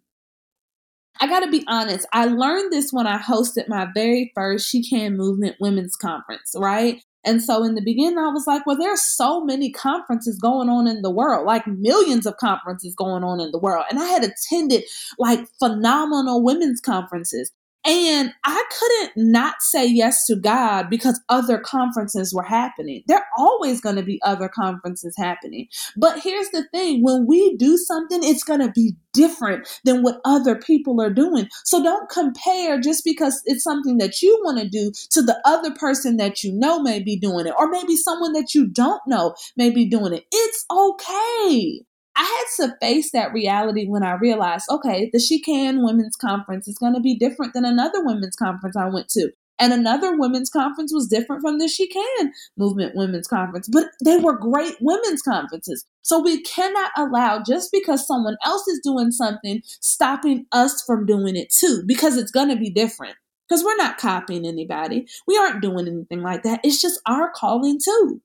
I 1.21 1.27
got 1.27 1.41
to 1.41 1.51
be 1.51 1.65
honest, 1.69 2.07
I 2.13 2.27
learned 2.27 2.73
this 2.73 2.93
when 2.93 3.07
I 3.07 3.19
hosted 3.19 3.69
my 3.69 3.87
very 3.95 4.33
first 4.35 4.69
She 4.69 4.89
Can 4.89 5.17
Movement 5.17 5.57
Women's 5.61 5.97
Conference, 5.97 6.55
right? 6.57 7.03
And 7.25 7.43
so 7.43 7.63
in 7.63 7.75
the 7.75 7.83
beginning, 7.83 8.19
I 8.19 8.31
was 8.31 8.47
like, 8.47 8.67
well, 8.67 8.77
there's 8.77 9.03
so 9.03 9.45
many 9.45 9.71
conferences 9.71 10.39
going 10.41 10.69
on 10.69 10.89
in 10.89 11.03
the 11.03 11.11
world, 11.11 11.47
like 11.47 11.67
millions 11.67 12.27
of 12.27 12.37
conferences 12.39 12.95
going 12.97 13.23
on 13.23 13.41
in 13.41 13.53
the 13.53 13.59
world. 13.59 13.85
And 13.91 14.01
I 14.01 14.07
had 14.07 14.25
attended 14.25 14.85
like 15.19 15.47
phenomenal 15.61 16.43
women's 16.43 16.81
conferences. 16.81 17.53
And 17.85 18.33
I 18.45 18.63
couldn't 18.71 19.33
not 19.33 19.57
say 19.61 19.87
yes 19.87 20.25
to 20.27 20.37
God 20.37 20.89
because 20.89 21.21
other 21.29 21.59
conferences 21.59 22.33
were 22.33 22.45
happening. 22.45 23.03
There 23.09 23.19
are 23.19 23.27
always 23.37 23.81
going 23.81 23.97
to 23.97 24.05
be 24.05 24.21
other 24.23 24.49
conferences 24.49 25.15
happening. 25.19 25.67
But 25.97 26.21
here's 26.21 26.51
the 26.51 26.65
thing 26.73 27.03
when 27.03 27.27
we 27.27 27.57
do 27.57 27.77
something, 27.77 28.21
it's 28.23 28.45
going 28.45 28.61
to 28.61 28.71
be 28.71 28.95
different 29.13 29.69
than 29.85 30.03
what 30.03 30.21
other 30.25 30.55
people 30.55 31.01
are 31.01 31.13
doing. 31.13 31.49
So 31.65 31.83
don't 31.83 32.09
compare 32.09 32.81
just 32.81 33.05
because 33.05 33.43
it's 33.47 33.65
something 33.65 33.99
that 33.99 34.23
you 34.23 34.41
want 34.45 34.61
to 34.61 34.69
do 34.69 34.93
to 35.11 35.23
the 35.23 35.41
other 35.45 35.75
person 35.75 36.19
that 36.19 36.45
you 36.45 36.53
know 36.53 36.81
may 36.81 37.03
be 37.03 37.17
doing 37.17 37.47
it, 37.47 37.55
or 37.59 37.69
maybe 37.69 37.97
someone 37.97 38.33
that 38.35 38.55
you 38.55 38.69
don't 38.69 39.03
know 39.07 39.35
may 39.57 39.71
be 39.71 39.87
doing 39.87 40.13
it. 40.13 40.25
It's 40.31 40.65
okay. 40.71 41.83
I 42.15 42.23
had 42.59 42.67
to 42.67 42.77
face 42.81 43.11
that 43.13 43.33
reality 43.33 43.87
when 43.87 44.03
I 44.03 44.13
realized, 44.15 44.67
okay, 44.71 45.11
the 45.13 45.19
She 45.19 45.41
Can 45.41 45.85
Women's 45.85 46.17
Conference 46.17 46.69
is 46.69 46.79
going 46.79 46.95
to 46.95 47.01
be 47.01 47.17
different 47.17 47.55
than 47.55 47.65
another 47.65 48.05
women's 48.05 48.37
conference 48.37 48.77
I 48.77 48.89
went 48.89 49.09
to. 49.11 49.31
And 49.59 49.73
another 49.73 50.19
women's 50.19 50.51
conference 50.51 50.93
was 50.93 51.07
different 51.07 51.41
from 51.41 51.59
the 51.59 51.69
She 51.69 51.87
Can 51.87 52.33
Movement 52.57 52.97
Women's 52.97 53.29
Conference, 53.29 53.69
but 53.71 53.87
they 54.05 54.17
were 54.17 54.37
great 54.37 54.75
women's 54.81 55.23
conferences. 55.23 55.87
So 56.03 56.19
we 56.19 56.43
cannot 56.43 56.91
allow 56.97 57.43
just 57.47 57.71
because 57.71 58.07
someone 58.07 58.37
else 58.45 58.67
is 58.67 58.81
doing 58.83 59.13
something, 59.13 59.63
stopping 59.65 60.47
us 60.53 60.83
from 60.85 61.07
doing 61.07 61.37
it 61.37 61.53
too, 61.53 61.85
because 61.87 62.17
it's 62.17 62.33
going 62.33 62.49
to 62.49 62.57
be 62.57 62.71
different. 62.71 63.15
Because 63.49 63.65
we're 63.65 63.77
not 63.77 63.99
copying 63.99 64.47
anybody. 64.47 65.07
We 65.27 65.37
aren't 65.37 65.63
doing 65.63 65.87
anything 65.87 66.23
like 66.23 66.43
that. 66.43 66.61
It's 66.65 66.81
just 66.81 67.01
our 67.07 67.31
calling 67.35 67.79
too. 67.79 68.21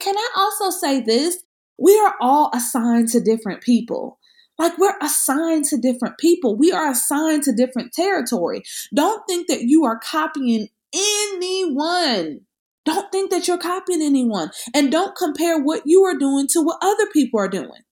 Can 0.00 0.16
I 0.18 0.28
also 0.36 0.70
say 0.70 1.00
this? 1.00 1.38
We 1.78 1.98
are 1.98 2.14
all 2.20 2.50
assigned 2.54 3.08
to 3.08 3.20
different 3.20 3.62
people. 3.62 4.18
Like 4.58 4.76
we're 4.76 4.98
assigned 5.00 5.64
to 5.66 5.78
different 5.78 6.18
people. 6.18 6.56
We 6.56 6.72
are 6.72 6.90
assigned 6.90 7.44
to 7.44 7.52
different 7.52 7.92
territory. 7.92 8.62
Don't 8.92 9.24
think 9.28 9.46
that 9.46 9.62
you 9.62 9.84
are 9.84 10.00
copying 10.00 10.68
anyone. 10.92 12.40
Don't 12.84 13.12
think 13.12 13.30
that 13.30 13.46
you're 13.46 13.58
copying 13.58 14.02
anyone. 14.02 14.50
And 14.74 14.90
don't 14.90 15.16
compare 15.16 15.62
what 15.62 15.82
you 15.84 16.02
are 16.04 16.18
doing 16.18 16.48
to 16.48 16.60
what 16.60 16.78
other 16.82 17.06
people 17.12 17.38
are 17.38 17.48
doing. 17.48 17.82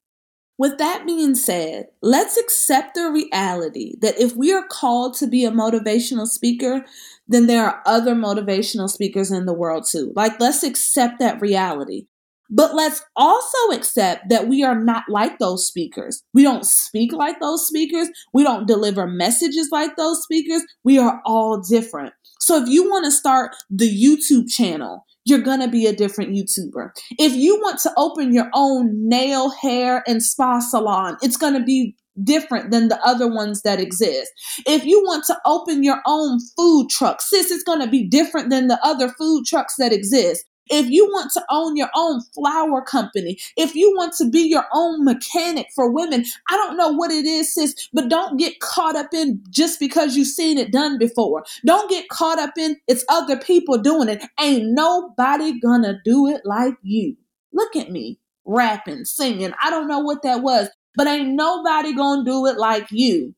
With 0.59 0.79
that 0.79 1.07
being 1.07 1.35
said, 1.35 1.89
let's 2.01 2.39
accept 2.39 2.95
the 2.95 3.11
reality 3.11 3.95
that 4.01 4.19
if 4.19 4.35
we 4.35 4.55
are 4.55 4.67
called 4.67 5.15
to 5.19 5.27
be 5.27 5.45
a 5.45 5.51
motivational 5.51 6.27
speaker, 6.27 6.85
then 7.29 7.47
there 7.47 7.67
are 7.67 7.83
other 7.85 8.15
motivational 8.15 8.89
speakers 8.89 9.31
in 9.31 9.45
the 9.45 9.53
world 9.53 9.87
too. 9.87 10.13
Like, 10.17 10.41
let's 10.41 10.63
accept 10.63 11.19
that 11.19 11.43
reality. 11.43 12.07
But 12.51 12.75
let's 12.75 13.03
also 13.17 13.59
accept 13.73 14.29
that 14.29 14.49
we 14.49 14.63
are 14.63 14.79
not 14.79 15.05
like 15.09 15.39
those 15.39 15.67
speakers. 15.67 16.23
We 16.33 16.43
don't 16.43 16.65
speak 16.65 17.13
like 17.13 17.41
those 17.41 17.67
speakers. 17.67 18.09
We 18.33 18.43
don't 18.43 18.67
deliver 18.67 19.07
messages 19.07 19.69
like 19.73 19.97
those 19.97 20.23
speakers. 20.23 20.63
We 20.85 20.99
are 20.99 21.21
all 21.25 21.61
different. 21.61 22.15
So 22.41 22.63
if 22.63 22.69
you 22.69 22.89
want 22.89 23.05
to 23.07 23.11
start 23.11 23.57
the 23.71 23.91
YouTube 23.91 24.51
channel, 24.51 25.05
you're 25.25 25.41
going 25.41 25.61
to 25.61 25.69
be 25.69 25.87
a 25.87 25.93
different 25.93 26.31
YouTuber. 26.31 26.91
If 27.19 27.35
you 27.35 27.57
want 27.57 27.81
to 27.81 27.93
open 27.97 28.33
your 28.33 28.49
own 28.55 29.09
nail, 29.09 29.51
hair, 29.51 30.05
and 30.07 30.23
spa 30.23 30.61
salon, 30.61 31.17
it's 31.21 31.37
going 31.37 31.55
to 31.55 31.65
be 31.65 31.97
different 32.23 32.71
than 32.71 32.89
the 32.89 32.99
other 33.05 33.29
ones 33.29 33.63
that 33.63 33.81
exist. 33.81 34.31
If 34.67 34.85
you 34.85 35.03
want 35.05 35.25
to 35.25 35.37
open 35.45 35.83
your 35.83 36.01
own 36.07 36.39
food 36.57 36.89
truck, 36.91 37.21
sis, 37.21 37.51
it's 37.51 37.65
going 37.65 37.81
to 37.81 37.89
be 37.89 38.07
different 38.07 38.51
than 38.51 38.69
the 38.69 38.79
other 38.87 39.09
food 39.19 39.45
trucks 39.47 39.75
that 39.79 39.93
exist. 39.93 40.45
If 40.69 40.89
you 40.89 41.07
want 41.07 41.33
to 41.33 41.45
own 41.51 41.77
your 41.77 41.91
own 41.95 42.23
flower 42.35 42.83
company, 42.83 43.39
if 43.57 43.75
you 43.75 43.95
want 43.97 44.15
to 44.15 44.29
be 44.29 44.41
your 44.41 44.65
own 44.73 45.05
mechanic 45.05 45.69
for 45.75 45.91
women, 45.91 46.25
I 46.49 46.57
don't 46.57 46.77
know 46.77 46.91
what 46.91 47.11
it 47.11 47.25
is, 47.25 47.55
sis, 47.55 47.89
but 47.93 48.09
don't 48.09 48.37
get 48.39 48.61
caught 48.61 48.97
up 48.97 49.13
in 49.13 49.43
just 49.51 49.79
because 49.81 50.17
you've 50.17 50.29
seen 50.29 50.59
it 50.59 50.73
done 50.73 50.99
before. 50.99 51.45
Don't 51.65 51.91
get 51.91 52.09
caught 52.09 52.39
up 52.39 52.57
in 52.59 52.77
it's 52.87 53.05
other 53.09 53.39
people 53.39 53.79
doing 53.79 54.09
it. 54.09 54.23
Ain't 54.41 54.73
nobody 54.73 55.59
gonna 55.61 56.01
do 56.05 56.27
it 56.27 56.43
like 56.45 56.75
you. 56.83 57.17
Look 57.53 57.77
at 57.77 57.91
me 57.91 58.19
rapping, 58.45 59.05
singing. 59.05 59.53
I 59.63 59.71
don't 59.71 59.89
know 59.89 60.01
what 60.01 60.23
that 60.23 60.43
was, 60.43 60.69
but 60.95 61.07
ain't 61.07 61.35
nobody 61.35 61.95
gonna 61.95 62.25
do 62.25 62.47
it 62.47 62.57
like 62.57 62.87
you. 62.91 63.35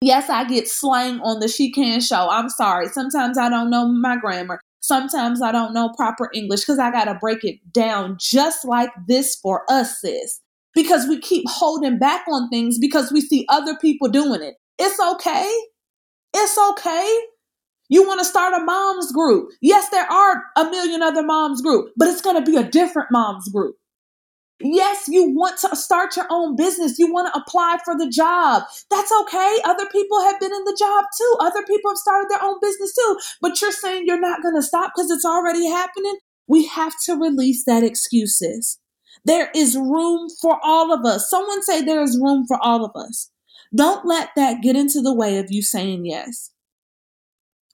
Yes, 0.00 0.28
I 0.28 0.44
get 0.44 0.68
slang 0.68 1.20
on 1.20 1.38
the 1.38 1.48
She 1.48 1.70
Can 1.70 2.00
show. 2.00 2.28
I'm 2.28 2.48
sorry. 2.48 2.88
Sometimes 2.88 3.38
I 3.38 3.48
don't 3.48 3.70
know 3.70 3.86
my 3.86 4.16
grammar. 4.16 4.60
Sometimes 4.82 5.40
I 5.40 5.52
don't 5.52 5.72
know 5.72 5.90
proper 5.96 6.28
English 6.34 6.60
because 6.60 6.78
I 6.78 6.90
got 6.90 7.04
to 7.04 7.14
break 7.14 7.44
it 7.44 7.56
down 7.72 8.18
just 8.20 8.64
like 8.64 8.90
this 9.06 9.36
for 9.36 9.64
us, 9.70 10.00
sis. 10.00 10.40
Because 10.74 11.06
we 11.06 11.20
keep 11.20 11.44
holding 11.48 11.98
back 11.98 12.24
on 12.28 12.48
things 12.48 12.78
because 12.78 13.12
we 13.12 13.20
see 13.20 13.46
other 13.48 13.76
people 13.78 14.08
doing 14.08 14.42
it. 14.42 14.56
It's 14.78 14.98
okay. 14.98 15.50
It's 16.34 16.58
okay. 16.70 17.20
You 17.88 18.06
want 18.06 18.20
to 18.20 18.24
start 18.24 18.54
a 18.54 18.64
mom's 18.64 19.12
group. 19.12 19.50
Yes, 19.60 19.90
there 19.90 20.10
are 20.10 20.42
a 20.56 20.64
million 20.64 21.02
other 21.02 21.22
moms 21.22 21.60
group, 21.60 21.92
but 21.96 22.08
it's 22.08 22.22
going 22.22 22.42
to 22.42 22.50
be 22.50 22.56
a 22.56 22.64
different 22.64 23.08
moms 23.12 23.48
group. 23.50 23.76
Yes, 24.64 25.08
you 25.08 25.30
want 25.30 25.58
to 25.60 25.74
start 25.76 26.16
your 26.16 26.26
own 26.30 26.56
business. 26.56 26.98
You 26.98 27.12
want 27.12 27.32
to 27.32 27.40
apply 27.40 27.78
for 27.84 27.96
the 27.96 28.08
job. 28.08 28.62
That's 28.90 29.12
okay. 29.22 29.58
Other 29.64 29.86
people 29.90 30.20
have 30.22 30.38
been 30.40 30.52
in 30.52 30.64
the 30.64 30.76
job 30.78 31.04
too. 31.16 31.36
Other 31.40 31.62
people 31.64 31.90
have 31.90 31.98
started 31.98 32.28
their 32.30 32.42
own 32.42 32.56
business 32.60 32.94
too. 32.94 33.18
But 33.40 33.60
you're 33.60 33.72
saying 33.72 34.04
you're 34.06 34.20
not 34.20 34.42
going 34.42 34.54
to 34.54 34.62
stop 34.62 34.92
because 34.94 35.10
it's 35.10 35.24
already 35.24 35.68
happening. 35.68 36.16
We 36.46 36.66
have 36.66 36.92
to 37.04 37.14
release 37.14 37.64
that 37.64 37.82
excuses. 37.82 38.78
There 39.24 39.50
is 39.54 39.76
room 39.76 40.28
for 40.40 40.58
all 40.62 40.92
of 40.92 41.04
us. 41.04 41.28
Someone 41.28 41.62
say 41.62 41.82
there 41.82 42.02
is 42.02 42.20
room 42.22 42.44
for 42.46 42.58
all 42.62 42.84
of 42.84 42.92
us. 42.96 43.30
Don't 43.74 44.04
let 44.06 44.30
that 44.36 44.62
get 44.62 44.76
into 44.76 45.00
the 45.00 45.14
way 45.14 45.38
of 45.38 45.46
you 45.50 45.62
saying 45.62 46.06
yes. 46.06 46.50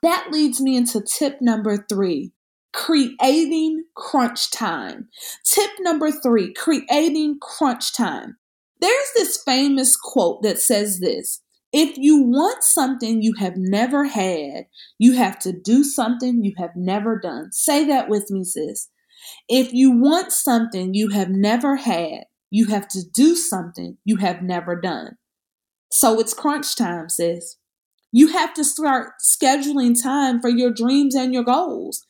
That 0.02 0.28
leads 0.30 0.60
me 0.60 0.76
into 0.76 1.00
tip 1.02 1.40
number 1.40 1.84
three 1.88 2.32
creating 2.72 3.84
crunch 3.96 4.50
time. 4.50 5.08
Tip 5.44 5.70
number 5.80 6.10
three 6.10 6.52
creating 6.54 7.38
crunch 7.40 7.96
time. 7.96 8.36
There's 8.80 9.10
this 9.16 9.42
famous 9.42 9.96
quote 9.96 10.42
that 10.42 10.60
says 10.60 11.00
this 11.00 11.42
If 11.72 11.96
you 11.96 12.22
want 12.22 12.62
something 12.62 13.22
you 13.22 13.34
have 13.38 13.54
never 13.56 14.04
had, 14.04 14.66
you 14.98 15.12
have 15.14 15.38
to 15.40 15.52
do 15.52 15.82
something 15.84 16.44
you 16.44 16.54
have 16.58 16.76
never 16.76 17.18
done. 17.18 17.52
Say 17.52 17.86
that 17.86 18.08
with 18.08 18.30
me, 18.30 18.44
sis. 18.44 18.88
If 19.48 19.72
you 19.72 19.90
want 19.90 20.32
something 20.32 20.94
you 20.94 21.08
have 21.08 21.28
never 21.28 21.76
had, 21.76 22.24
you 22.50 22.66
have 22.66 22.88
to 22.88 23.02
do 23.12 23.34
something 23.34 23.98
you 24.04 24.16
have 24.16 24.42
never 24.42 24.80
done. 24.80 25.16
So 25.90 26.20
it's 26.20 26.34
crunch 26.34 26.76
time, 26.76 27.08
sis. 27.08 27.56
You 28.12 28.28
have 28.28 28.54
to 28.54 28.64
start 28.64 29.14
scheduling 29.20 30.00
time 30.00 30.40
for 30.40 30.48
your 30.48 30.72
dreams 30.72 31.14
and 31.14 31.34
your 31.34 31.44
goals. 31.44 32.06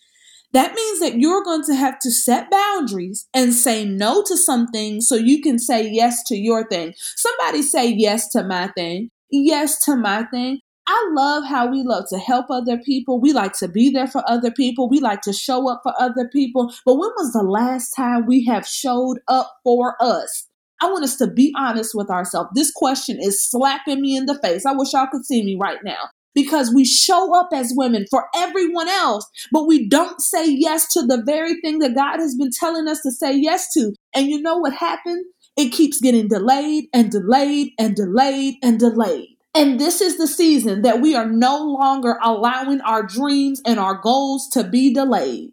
That 0.53 0.75
means 0.75 1.01
that 1.01 1.19
you're 1.19 1.45
going 1.45 1.65
to 1.65 1.75
have 1.75 1.99
to 2.01 2.11
set 2.11 2.51
boundaries 2.51 3.29
and 3.35 3.53
say 3.53 3.85
no 3.85 4.23
to 4.27 4.37
something 4.37 5.01
so 5.01 5.15
you 5.15 5.43
can 5.43 5.59
say 5.59 5.89
yes 5.89 6.23
to 6.25 6.37
your 6.37 6.67
thing. 6.67 6.95
Somebody 6.97 7.63
say 7.63 7.89
yes 7.89 8.29
to 8.31 8.43
my 8.43 8.69
thing, 8.69 9.11
yes 9.31 9.85
to 9.85 9.97
my 9.97 10.25
thing. 10.25 10.61
I 10.87 11.11
love 11.13 11.45
how 11.45 11.71
we 11.71 11.83
love 11.83 12.05
to 12.09 12.19
help 12.19 12.47
other 12.49 12.79
people. 12.79 13.21
We 13.21 13.35
like 13.35 13.53
to 13.59 13.69
be 13.69 13.91
there 13.91 14.07
for 14.07 14.23
other 14.27 14.51
people. 14.51 14.89
We 14.89 15.01
like 15.01 15.21
to 15.23 15.35
show 15.35 15.69
up 15.71 15.81
for 15.83 15.93
other 16.01 16.27
people. 16.33 16.73
But 16.87 16.95
when 16.95 17.11
was 17.19 17.35
the 17.35 17.43
last 17.43 17.91
time 17.91 18.25
we 18.25 18.47
have 18.47 18.67
showed 18.67 19.19
up 19.29 19.53
for 19.65 19.97
us? 20.01 20.47
I 20.81 20.87
want 20.87 21.05
us 21.05 21.17
to 21.17 21.27
be 21.27 21.53
honest 21.59 21.95
with 21.95 22.09
ourselves. 22.09 22.51
This 22.55 22.71
question 22.71 23.19
is 23.21 23.47
slapping 23.47 24.01
me 24.01 24.17
in 24.17 24.25
the 24.25 24.39
face. 24.39 24.65
I 24.65 24.73
wish 24.73 24.95
y'all 24.95 25.09
could 25.13 25.27
see 25.27 25.45
me 25.45 25.59
right 25.61 25.81
now 25.85 26.09
because 26.39 26.73
we 26.73 26.85
show 26.85 27.35
up 27.35 27.49
as 27.53 27.73
women 27.75 28.07
for 28.09 28.27
everyone 28.33 28.87
else, 28.87 29.29
but 29.51 29.67
we 29.67 29.89
don't 29.89 30.21
say 30.21 30.49
yes 30.49 30.87
to 30.87 31.05
the 31.05 31.21
very 31.27 31.61
thing 31.63 31.81
that 31.81 31.97
God 31.97 32.21
has 32.21 32.37
been 32.37 32.53
telling 32.53 32.87
us 32.87 33.01
to 33.01 33.11
say 33.11 33.37
yes 33.37 33.73
to. 33.73 33.93
And 34.15 34.29
you 34.29 34.41
know 34.41 34.57
what 34.57 34.73
happened? 34.73 35.25
It 35.57 35.73
keeps 35.73 36.01
getting 36.01 36.29
delayed 36.29 36.85
and 36.95 37.11
delayed 37.11 37.73
and 37.77 37.97
delayed 37.97 38.55
and 38.63 38.79
delayed. 38.79 39.31
And 39.53 39.81
this 39.81 40.01
is 40.01 40.17
the 40.17 40.29
season 40.29 40.83
that 40.83 41.01
we 41.01 41.17
are 41.17 41.27
no 41.27 41.61
longer 41.61 42.17
allowing 42.23 42.83
our 42.83 43.03
dreams 43.03 43.61
and 43.67 43.81
our 43.81 43.97
goals 43.97 44.49
to 44.51 44.63
be 44.63 44.95
delayed. 44.95 45.51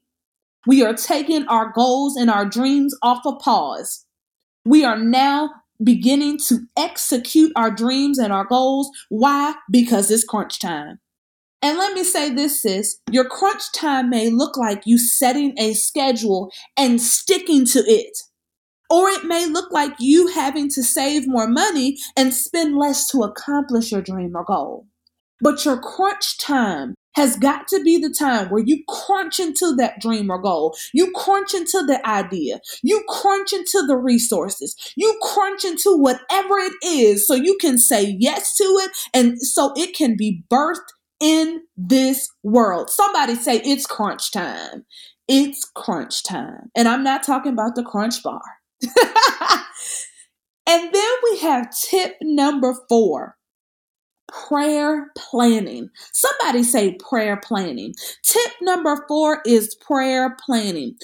We 0.67 0.83
are 0.83 0.93
taking 0.93 1.47
our 1.47 1.71
goals 1.73 2.15
and 2.15 2.29
our 2.29 2.45
dreams 2.45 2.95
off 3.01 3.25
of 3.25 3.39
pause. 3.39 4.05
We 4.65 4.85
are 4.85 4.99
now 4.99 5.49
beginning 5.83 6.37
to 6.47 6.59
execute 6.77 7.51
our 7.55 7.71
dreams 7.71 8.19
and 8.19 8.31
our 8.31 8.45
goals. 8.45 8.89
Why? 9.09 9.55
Because 9.69 10.09
it's 10.11 10.23
crunch 10.23 10.59
time. 10.59 10.99
And 11.61 11.77
let 11.77 11.93
me 11.93 12.03
say 12.03 12.33
this, 12.33 12.61
sis 12.61 12.97
your 13.11 13.27
crunch 13.27 13.71
time 13.73 14.09
may 14.09 14.29
look 14.29 14.57
like 14.57 14.83
you 14.85 14.97
setting 14.97 15.55
a 15.57 15.73
schedule 15.73 16.51
and 16.77 17.01
sticking 17.01 17.65
to 17.67 17.79
it. 17.87 18.17
Or 18.89 19.09
it 19.09 19.25
may 19.25 19.47
look 19.47 19.71
like 19.71 19.93
you 19.99 20.27
having 20.27 20.69
to 20.69 20.83
save 20.83 21.27
more 21.27 21.47
money 21.47 21.97
and 22.15 22.33
spend 22.33 22.77
less 22.77 23.09
to 23.09 23.23
accomplish 23.23 23.91
your 23.91 24.01
dream 24.01 24.35
or 24.35 24.43
goal. 24.43 24.85
But 25.41 25.65
your 25.65 25.81
crunch 25.81 26.37
time 26.37 26.93
has 27.15 27.37
got 27.37 27.67
to 27.69 27.81
be 27.81 27.97
the 27.97 28.09
time 28.09 28.49
where 28.49 28.63
you 28.63 28.83
crunch 28.87 29.39
into 29.39 29.73
that 29.75 29.99
dream 29.99 30.29
or 30.29 30.41
goal. 30.41 30.75
You 30.93 31.11
crunch 31.11 31.53
into 31.53 31.83
the 31.85 32.05
idea. 32.07 32.59
You 32.83 33.03
crunch 33.07 33.53
into 33.53 33.83
the 33.87 33.97
resources. 33.97 34.75
You 34.95 35.17
crunch 35.21 35.63
into 35.65 35.97
whatever 35.97 36.57
it 36.57 36.73
is 36.83 37.27
so 37.27 37.33
you 37.33 37.57
can 37.59 37.77
say 37.77 38.15
yes 38.19 38.55
to 38.57 38.63
it 38.63 38.91
and 39.13 39.41
so 39.41 39.73
it 39.75 39.95
can 39.95 40.15
be 40.17 40.43
birthed 40.51 40.91
in 41.19 41.61
this 41.77 42.29
world. 42.43 42.89
Somebody 42.89 43.35
say 43.35 43.61
it's 43.63 43.85
crunch 43.85 44.31
time. 44.31 44.85
It's 45.27 45.63
crunch 45.75 46.23
time. 46.23 46.69
And 46.75 46.87
I'm 46.87 47.03
not 47.03 47.23
talking 47.23 47.53
about 47.53 47.75
the 47.75 47.83
crunch 47.83 48.21
bar. 48.21 48.41
and 50.67 50.93
then 50.93 51.11
we 51.23 51.39
have 51.39 51.75
tip 51.89 52.15
number 52.21 52.75
four 52.89 53.37
prayer 54.47 55.11
planning. 55.17 55.89
Somebody 56.13 56.63
say 56.63 56.97
prayer 57.09 57.37
planning. 57.37 57.93
Tip 58.23 58.51
number 58.61 59.05
four 59.07 59.41
is 59.45 59.75
prayer 59.75 60.35
planning. 60.45 60.95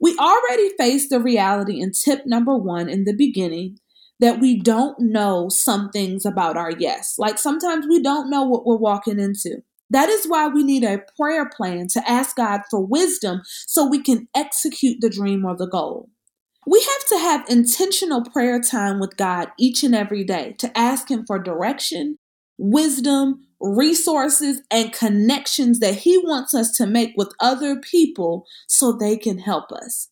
We 0.00 0.16
already 0.18 0.70
faced 0.78 1.10
the 1.10 1.20
reality 1.20 1.80
in 1.80 1.92
tip 1.92 2.22
number 2.26 2.56
one 2.56 2.88
in 2.88 3.04
the 3.04 3.14
beginning 3.14 3.78
that 4.20 4.40
we 4.40 4.60
don't 4.60 4.98
know 4.98 5.48
some 5.48 5.90
things 5.90 6.24
about 6.24 6.56
our 6.56 6.70
yes. 6.70 7.16
Like 7.18 7.38
sometimes 7.38 7.86
we 7.88 8.02
don't 8.02 8.30
know 8.30 8.44
what 8.44 8.64
we're 8.64 8.76
walking 8.76 9.18
into. 9.18 9.62
That 9.90 10.08
is 10.08 10.26
why 10.26 10.48
we 10.48 10.64
need 10.64 10.84
a 10.84 11.02
prayer 11.18 11.48
plan 11.48 11.86
to 11.88 12.10
ask 12.10 12.36
God 12.36 12.62
for 12.70 12.84
wisdom 12.84 13.42
so 13.66 13.86
we 13.86 14.02
can 14.02 14.26
execute 14.34 15.00
the 15.00 15.10
dream 15.10 15.44
or 15.44 15.56
the 15.56 15.68
goal. 15.68 16.08
We 16.66 16.80
have 16.80 17.06
to 17.08 17.18
have 17.18 17.48
intentional 17.48 18.24
prayer 18.24 18.60
time 18.60 18.98
with 18.98 19.16
God 19.16 19.48
each 19.58 19.84
and 19.84 19.94
every 19.94 20.24
day 20.24 20.56
to 20.58 20.76
ask 20.76 21.08
Him 21.08 21.24
for 21.24 21.38
direction, 21.38 22.18
wisdom, 22.58 23.46
resources, 23.60 24.62
and 24.70 24.92
connections 24.92 25.80
that 25.80 25.96
He 25.96 26.18
wants 26.18 26.54
us 26.54 26.72
to 26.72 26.86
make 26.86 27.14
with 27.16 27.32
other 27.40 27.76
people 27.80 28.46
so 28.66 28.92
they 28.92 29.16
can 29.16 29.38
help 29.38 29.72
us. 29.72 30.08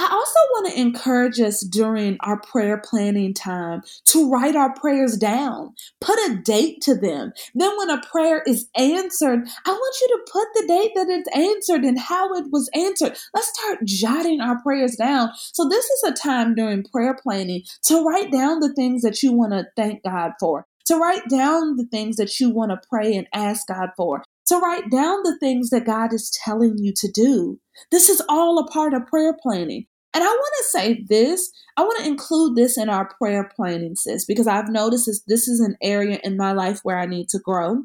I 0.00 0.04
also 0.04 0.38
want 0.52 0.72
to 0.72 0.80
encourage 0.80 1.40
us 1.40 1.60
during 1.60 2.16
our 2.20 2.40
prayer 2.40 2.78
planning 2.78 3.34
time 3.34 3.82
to 4.06 4.30
write 4.30 4.56
our 4.56 4.72
prayers 4.72 5.16
down, 5.16 5.74
put 6.00 6.18
a 6.30 6.36
date 6.36 6.80
to 6.82 6.94
them. 6.94 7.32
Then, 7.54 7.76
when 7.76 7.90
a 7.90 8.00
prayer 8.00 8.42
is 8.46 8.68
answered, 8.76 9.46
I 9.66 9.70
want 9.70 9.96
you 10.00 10.08
to 10.08 10.32
put 10.32 10.48
the 10.54 10.66
date 10.68 10.92
that 10.94 11.10
it's 11.10 11.28
answered 11.36 11.84
and 11.84 11.98
how 11.98 12.32
it 12.34 12.46
was 12.50 12.70
answered. 12.74 13.14
Let's 13.34 13.52
start 13.58 13.84
jotting 13.84 14.40
our 14.40 14.62
prayers 14.62 14.96
down. 14.96 15.32
So, 15.34 15.68
this 15.68 15.84
is 15.84 16.02
a 16.04 16.12
time 16.12 16.54
during 16.54 16.84
prayer 16.84 17.18
planning 17.20 17.64
to 17.84 18.02
write 18.02 18.32
down 18.32 18.60
the 18.60 18.72
things 18.72 19.02
that 19.02 19.22
you 19.22 19.32
want 19.32 19.52
to 19.52 19.66
thank 19.76 20.02
God 20.02 20.32
for 20.40 20.66
to 20.90 20.96
write 20.96 21.28
down 21.28 21.76
the 21.76 21.86
things 21.86 22.16
that 22.16 22.40
you 22.40 22.50
want 22.50 22.72
to 22.72 22.88
pray 22.88 23.14
and 23.14 23.28
ask 23.32 23.68
God 23.68 23.90
for, 23.96 24.24
to 24.46 24.56
write 24.58 24.90
down 24.90 25.22
the 25.22 25.38
things 25.38 25.70
that 25.70 25.86
God 25.86 26.12
is 26.12 26.36
telling 26.44 26.78
you 26.78 26.92
to 26.96 27.08
do. 27.12 27.60
This 27.92 28.08
is 28.08 28.20
all 28.28 28.58
a 28.58 28.66
part 28.66 28.92
of 28.92 29.06
prayer 29.06 29.36
planning. 29.40 29.86
And 30.12 30.24
I 30.24 30.26
want 30.26 30.54
to 30.58 30.64
say 30.64 31.04
this, 31.08 31.48
I 31.76 31.82
want 31.82 32.00
to 32.00 32.08
include 32.08 32.56
this 32.56 32.76
in 32.76 32.88
our 32.88 33.08
prayer 33.20 33.48
planning, 33.54 33.94
sis, 33.94 34.24
because 34.24 34.48
I've 34.48 34.68
noticed 34.68 35.06
this, 35.06 35.22
this 35.28 35.46
is 35.46 35.60
an 35.60 35.76
area 35.80 36.18
in 36.24 36.36
my 36.36 36.50
life 36.50 36.80
where 36.82 36.98
I 36.98 37.06
need 37.06 37.28
to 37.28 37.38
grow. 37.38 37.84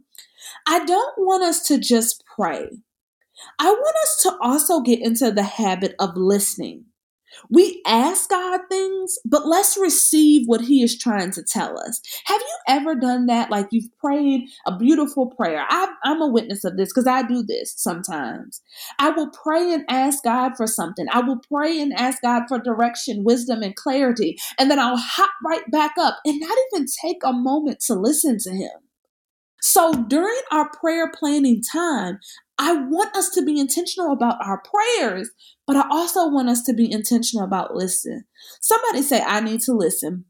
I 0.65 0.84
don't 0.84 1.15
want 1.20 1.44
us 1.44 1.62
to 1.68 1.78
just 1.78 2.24
pray. 2.36 2.68
I 3.60 3.70
want 3.70 3.96
us 4.04 4.24
to 4.24 4.36
also 4.41 4.82
get 4.82 5.00
into 5.00 5.30
the 5.30 5.44
habit 5.44 5.94
of 6.00 6.18
listening. 6.18 6.86
We 7.50 7.82
ask 7.86 8.30
God 8.30 8.62
things, 8.69 9.17
but 9.26 9.48
let's 9.48 9.78
receive 9.78 10.48
what 10.48 10.62
He 10.62 10.84
is 10.84 10.98
trying 10.98 11.32
to 11.32 11.43
tell 11.43 11.80
us. 11.80 12.02
Have 12.26 12.41
you 12.41 12.58
ever 12.67 12.95
done 12.95 13.28
that? 13.28 13.52
Like 13.52 13.67
you've 13.71 13.95
prayed 14.00 14.48
a 14.65 14.78
beautiful 14.78 15.28
prayer. 15.28 15.65
I, 15.69 15.88
am 16.06 16.21
a 16.21 16.28
witness 16.28 16.63
of 16.63 16.78
this 16.78 16.89
because 16.89 17.08
I 17.08 17.24
do 17.24 17.43
this 17.43 17.74
sometimes. 17.78 18.62
I 19.00 19.10
will 19.10 19.30
pray 19.30 19.74
and 19.74 19.86
ask 19.89 20.24
God 20.24 20.54
for 20.58 20.67
something. 20.67 21.08
I 21.12 21.21
will 21.21 21.39
pray 21.52 21.80
and 21.80 21.93
ask 21.93 22.21
God 22.21 22.43
for 22.48 22.60
direction, 22.60 23.24
wisdom, 23.24 23.62
and 23.62 23.76
clarity. 23.76 24.38
And 24.60 24.69
then 24.69 24.80
I'll 24.80 24.98
hop 24.98 25.32
right 25.45 25.69
back 25.71 25.93
up 26.00 26.19
and 26.26 26.39
not 26.39 26.58
even 26.74 26.86
take 27.02 27.21
a 27.24 27.34
moment 27.34 27.80
to 27.88 27.93
listen 27.95 28.38
to 28.39 28.52
Him. 28.52 28.71
So 29.62 29.93
during 29.93 30.41
our 30.52 30.69
prayer 30.69 31.12
planning 31.12 31.62
time, 31.71 32.19
I 32.58 32.74
want 32.74 33.15
us 33.15 33.30
to 33.32 33.44
be 33.44 33.60
intentional 33.60 34.13
about 34.13 34.38
our 34.46 34.62
prayers, 34.62 35.30
but 35.68 35.76
I 35.76 35.86
also 35.89 36.30
want 36.30 36.50
us 36.50 36.63
to 36.63 36.74
be 36.74 36.89
intentional 36.89 37.46
about 37.46 37.76
listening. 37.76 38.24
Somebody 38.62 39.02
say, 39.02 39.22
I 39.22 39.41
need 39.41 39.60
to 39.62 39.74
listen. 39.74 40.26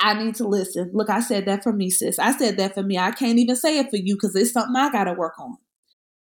I 0.00 0.14
need 0.14 0.34
to 0.36 0.48
listen. 0.48 0.90
Look, 0.94 1.10
I 1.10 1.20
said 1.20 1.46
that 1.46 1.62
for 1.62 1.72
me, 1.72 1.90
sis. 1.90 2.18
I 2.18 2.36
said 2.36 2.56
that 2.56 2.74
for 2.74 2.82
me. 2.82 2.98
I 2.98 3.12
can't 3.12 3.38
even 3.38 3.54
say 3.54 3.78
it 3.78 3.90
for 3.90 3.98
you 3.98 4.16
because 4.16 4.34
it's 4.34 4.52
something 4.52 4.74
I 4.74 4.90
got 4.90 5.04
to 5.04 5.12
work 5.12 5.38
on. 5.38 5.58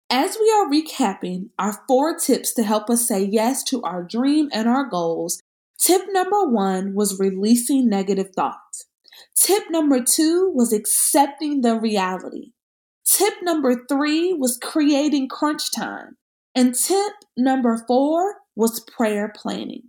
As 0.09 0.37
we 0.39 0.49
are 0.51 0.71
recapping 0.71 1.49
our 1.59 1.83
four 1.87 2.17
tips 2.17 2.53
to 2.53 2.63
help 2.63 2.89
us 2.89 3.05
say 3.05 3.23
yes 3.23 3.63
to 3.65 3.83
our 3.83 4.03
dream 4.03 4.49
and 4.53 4.67
our 4.67 4.85
goals, 4.89 5.43
tip 5.79 6.01
number 6.09 6.49
one 6.49 6.95
was 6.95 7.19
releasing 7.19 7.89
negative 7.89 8.29
thoughts. 8.33 8.87
Tip 9.35 9.63
number 9.69 10.01
two 10.01 10.51
was 10.55 10.71
accepting 10.71 11.61
the 11.61 11.77
reality. 11.77 12.53
Tip 13.07 13.35
number 13.41 13.85
three 13.87 14.33
was 14.33 14.59
creating 14.61 15.29
crunch 15.29 15.71
time. 15.73 16.17
And 16.53 16.75
tip 16.75 17.13
number 17.37 17.83
four 17.87 18.35
was 18.55 18.81
prayer 18.81 19.31
planning. 19.33 19.83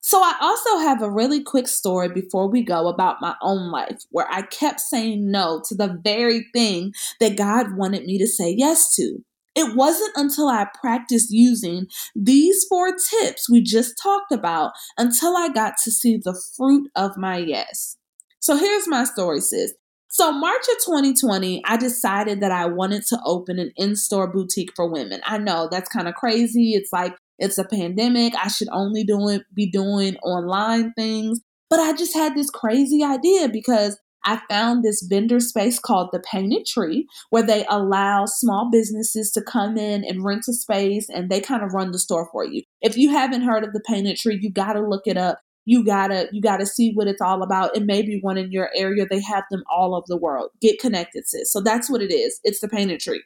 So, 0.00 0.22
I 0.22 0.34
also 0.40 0.78
have 0.78 1.02
a 1.02 1.10
really 1.10 1.42
quick 1.42 1.68
story 1.68 2.08
before 2.08 2.48
we 2.48 2.62
go 2.62 2.88
about 2.88 3.20
my 3.20 3.34
own 3.42 3.70
life 3.70 3.98
where 4.10 4.26
I 4.30 4.42
kept 4.42 4.80
saying 4.80 5.30
no 5.30 5.60
to 5.66 5.74
the 5.74 6.00
very 6.02 6.46
thing 6.54 6.94
that 7.20 7.36
God 7.36 7.76
wanted 7.76 8.06
me 8.06 8.16
to 8.18 8.26
say 8.26 8.54
yes 8.56 8.94
to. 8.96 9.18
It 9.54 9.76
wasn't 9.76 10.12
until 10.16 10.48
I 10.48 10.66
practiced 10.80 11.30
using 11.30 11.86
these 12.14 12.64
four 12.68 12.92
tips 12.96 13.50
we 13.50 13.60
just 13.60 14.00
talked 14.00 14.32
about 14.32 14.72
until 14.96 15.36
I 15.36 15.48
got 15.48 15.74
to 15.84 15.90
see 15.90 16.16
the 16.16 16.40
fruit 16.56 16.88
of 16.96 17.16
my 17.16 17.38
yes. 17.38 17.96
So 18.40 18.56
here's 18.56 18.88
my 18.88 19.04
story, 19.04 19.40
sis. 19.40 19.74
So, 20.10 20.32
March 20.32 20.62
of 20.70 20.84
2020, 20.84 21.62
I 21.66 21.76
decided 21.76 22.40
that 22.40 22.50
I 22.50 22.64
wanted 22.66 23.04
to 23.08 23.20
open 23.24 23.58
an 23.58 23.72
in 23.76 23.94
store 23.94 24.26
boutique 24.26 24.70
for 24.74 24.90
women. 24.90 25.20
I 25.24 25.36
know 25.36 25.68
that's 25.70 25.90
kind 25.90 26.08
of 26.08 26.14
crazy. 26.14 26.72
It's 26.72 26.92
like 26.92 27.14
it's 27.38 27.58
a 27.58 27.64
pandemic. 27.64 28.34
I 28.34 28.48
should 28.48 28.68
only 28.72 29.04
do 29.04 29.28
it, 29.28 29.42
be 29.54 29.70
doing 29.70 30.16
online 30.18 30.92
things. 30.94 31.40
But 31.68 31.80
I 31.80 31.92
just 31.92 32.14
had 32.14 32.34
this 32.34 32.48
crazy 32.48 33.04
idea 33.04 33.50
because 33.50 33.98
I 34.24 34.40
found 34.48 34.82
this 34.82 35.02
vendor 35.02 35.40
space 35.40 35.78
called 35.78 36.08
the 36.12 36.20
Painted 36.20 36.66
Tree, 36.66 37.06
where 37.30 37.42
they 37.42 37.64
allow 37.68 38.24
small 38.24 38.68
businesses 38.70 39.30
to 39.32 39.42
come 39.42 39.76
in 39.76 40.04
and 40.04 40.24
rent 40.24 40.44
a 40.48 40.54
space 40.54 41.08
and 41.08 41.30
they 41.30 41.40
kind 41.40 41.62
of 41.62 41.74
run 41.74 41.92
the 41.92 41.98
store 41.98 42.28
for 42.32 42.44
you. 42.44 42.62
If 42.80 42.96
you 42.96 43.10
haven't 43.10 43.42
heard 43.42 43.62
of 43.62 43.72
the 43.72 43.82
Painted 43.86 44.16
Tree, 44.16 44.38
you 44.40 44.50
got 44.50 44.72
to 44.72 44.80
look 44.80 45.06
it 45.06 45.16
up 45.16 45.38
you 45.68 45.84
gotta 45.84 46.28
you 46.32 46.40
gotta 46.40 46.64
see 46.64 46.92
what 46.94 47.06
it's 47.06 47.20
all 47.20 47.42
about 47.42 47.76
and 47.76 47.84
maybe 47.84 48.18
one 48.22 48.38
in 48.38 48.50
your 48.50 48.70
area 48.74 49.06
they 49.08 49.20
have 49.20 49.44
them 49.50 49.62
all 49.70 49.94
over 49.94 50.06
the 50.08 50.16
world 50.16 50.50
get 50.62 50.80
connected 50.80 51.28
sis 51.28 51.52
so 51.52 51.60
that's 51.60 51.90
what 51.90 52.00
it 52.00 52.10
is 52.10 52.40
it's 52.42 52.60
the 52.60 52.68
painted 52.68 52.98
tree 52.98 53.22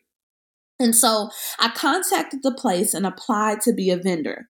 and 0.80 0.94
so 0.96 1.30
i 1.60 1.68
contacted 1.68 2.42
the 2.42 2.52
place 2.52 2.94
and 2.94 3.06
applied 3.06 3.60
to 3.60 3.72
be 3.72 3.90
a 3.90 3.96
vendor 3.96 4.48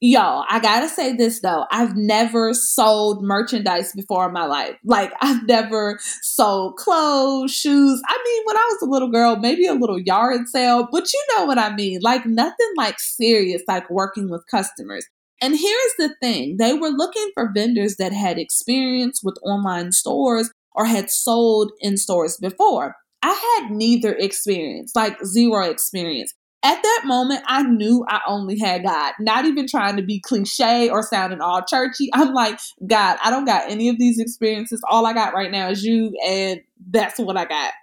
Y'all, 0.00 0.44
I 0.50 0.60
gotta 0.60 0.88
say 0.88 1.16
this 1.16 1.40
though. 1.40 1.64
I've 1.70 1.96
never 1.96 2.52
sold 2.52 3.24
merchandise 3.24 3.92
before 3.94 4.26
in 4.26 4.34
my 4.34 4.44
life. 4.44 4.76
Like, 4.84 5.10
I've 5.22 5.46
never 5.46 5.98
sold 6.20 6.76
clothes, 6.76 7.54
shoes. 7.54 8.02
I 8.06 8.22
mean, 8.22 8.42
when 8.44 8.56
I 8.56 8.68
was 8.70 8.82
a 8.82 8.90
little 8.90 9.10
girl, 9.10 9.36
maybe 9.36 9.66
a 9.66 9.72
little 9.72 9.98
yard 9.98 10.46
sale, 10.48 10.88
but 10.92 11.10
you 11.10 11.24
know 11.30 11.46
what 11.46 11.56
I 11.56 11.74
mean. 11.74 12.00
Like, 12.02 12.26
nothing 12.26 12.70
like 12.76 13.00
serious, 13.00 13.62
like 13.66 13.88
working 13.88 14.28
with 14.28 14.44
customers. 14.50 15.06
And 15.44 15.54
here's 15.54 15.94
the 15.98 16.14
thing 16.22 16.56
they 16.56 16.72
were 16.72 16.88
looking 16.88 17.30
for 17.34 17.52
vendors 17.54 17.96
that 17.96 18.14
had 18.14 18.38
experience 18.38 19.20
with 19.22 19.36
online 19.42 19.92
stores 19.92 20.50
or 20.72 20.86
had 20.86 21.10
sold 21.10 21.70
in 21.80 21.98
stores 21.98 22.38
before. 22.38 22.96
I 23.20 23.58
had 23.60 23.70
neither 23.70 24.14
experience, 24.14 24.92
like 24.96 25.22
zero 25.22 25.68
experience. 25.68 26.32
At 26.62 26.82
that 26.82 27.02
moment, 27.04 27.42
I 27.46 27.62
knew 27.62 28.06
I 28.08 28.22
only 28.26 28.58
had 28.58 28.84
God, 28.84 29.12
not 29.20 29.44
even 29.44 29.66
trying 29.68 29.98
to 29.98 30.02
be 30.02 30.18
cliche 30.18 30.88
or 30.88 31.02
sounding 31.02 31.42
all 31.42 31.62
churchy. 31.62 32.08
I'm 32.14 32.32
like, 32.32 32.58
God, 32.86 33.18
I 33.22 33.28
don't 33.28 33.44
got 33.44 33.70
any 33.70 33.90
of 33.90 33.98
these 33.98 34.18
experiences. 34.18 34.80
All 34.88 35.04
I 35.04 35.12
got 35.12 35.34
right 35.34 35.50
now 35.50 35.68
is 35.68 35.84
you, 35.84 36.10
and 36.26 36.58
that's 36.88 37.18
what 37.18 37.36
I 37.36 37.44
got. 37.44 37.74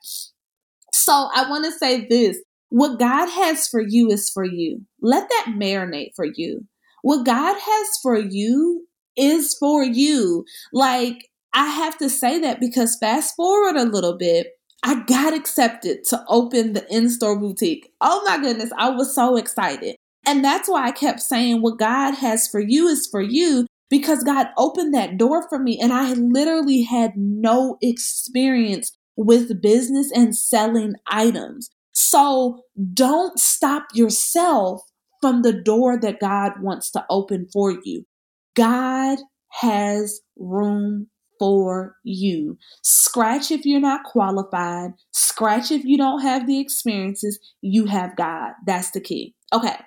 So 0.93 1.13
I 1.13 1.47
want 1.47 1.65
to 1.65 1.71
say 1.71 2.07
this 2.07 2.39
what 2.69 2.97
God 2.97 3.29
has 3.29 3.67
for 3.67 3.81
you 3.81 4.09
is 4.09 4.31
for 4.31 4.45
you. 4.45 4.81
Let 4.99 5.29
that 5.29 5.53
marinate 5.55 6.15
for 6.15 6.25
you. 6.25 6.65
What 7.01 7.25
God 7.25 7.57
has 7.59 7.87
for 8.01 8.17
you 8.17 8.87
is 9.17 9.55
for 9.59 9.83
you. 9.83 10.45
Like, 10.73 11.29
I 11.53 11.67
have 11.67 11.97
to 11.97 12.09
say 12.09 12.39
that 12.39 12.59
because 12.59 12.97
fast 12.99 13.35
forward 13.35 13.75
a 13.75 13.85
little 13.85 14.17
bit, 14.17 14.47
I 14.83 15.03
got 15.03 15.33
accepted 15.33 16.03
to 16.05 16.23
open 16.27 16.73
the 16.73 16.85
in 16.93 17.09
store 17.09 17.39
boutique. 17.39 17.91
Oh 18.01 18.23
my 18.25 18.39
goodness, 18.39 18.71
I 18.77 18.89
was 18.89 19.13
so 19.13 19.35
excited. 19.35 19.95
And 20.25 20.43
that's 20.43 20.69
why 20.69 20.87
I 20.87 20.91
kept 20.91 21.21
saying, 21.21 21.61
What 21.61 21.79
God 21.79 22.15
has 22.15 22.47
for 22.47 22.59
you 22.59 22.87
is 22.87 23.07
for 23.09 23.21
you 23.21 23.67
because 23.89 24.23
God 24.23 24.47
opened 24.57 24.93
that 24.93 25.17
door 25.17 25.47
for 25.49 25.59
me. 25.59 25.79
And 25.79 25.91
I 25.91 26.13
literally 26.13 26.83
had 26.83 27.13
no 27.15 27.77
experience 27.81 28.91
with 29.15 29.61
business 29.61 30.11
and 30.15 30.35
selling 30.35 30.95
items. 31.07 31.69
So 31.91 32.63
don't 32.93 33.37
stop 33.37 33.87
yourself 33.93 34.81
from 35.21 35.43
the 35.43 35.53
door 35.53 35.99
that 35.99 36.19
God 36.19 36.53
wants 36.61 36.91
to 36.91 37.05
open 37.09 37.47
for 37.53 37.71
you. 37.83 38.05
God 38.55 39.19
has 39.49 40.21
room 40.37 41.07
for 41.39 41.95
you. 42.03 42.57
Scratch 42.83 43.51
if 43.51 43.65
you're 43.65 43.79
not 43.79 44.03
qualified, 44.03 44.91
scratch 45.11 45.71
if 45.71 45.83
you 45.83 45.97
don't 45.97 46.21
have 46.21 46.47
the 46.47 46.59
experiences. 46.59 47.39
You 47.61 47.85
have 47.85 48.15
God. 48.15 48.51
That's 48.65 48.91
the 48.91 49.01
key. 49.01 49.33
Okay. 49.53 49.77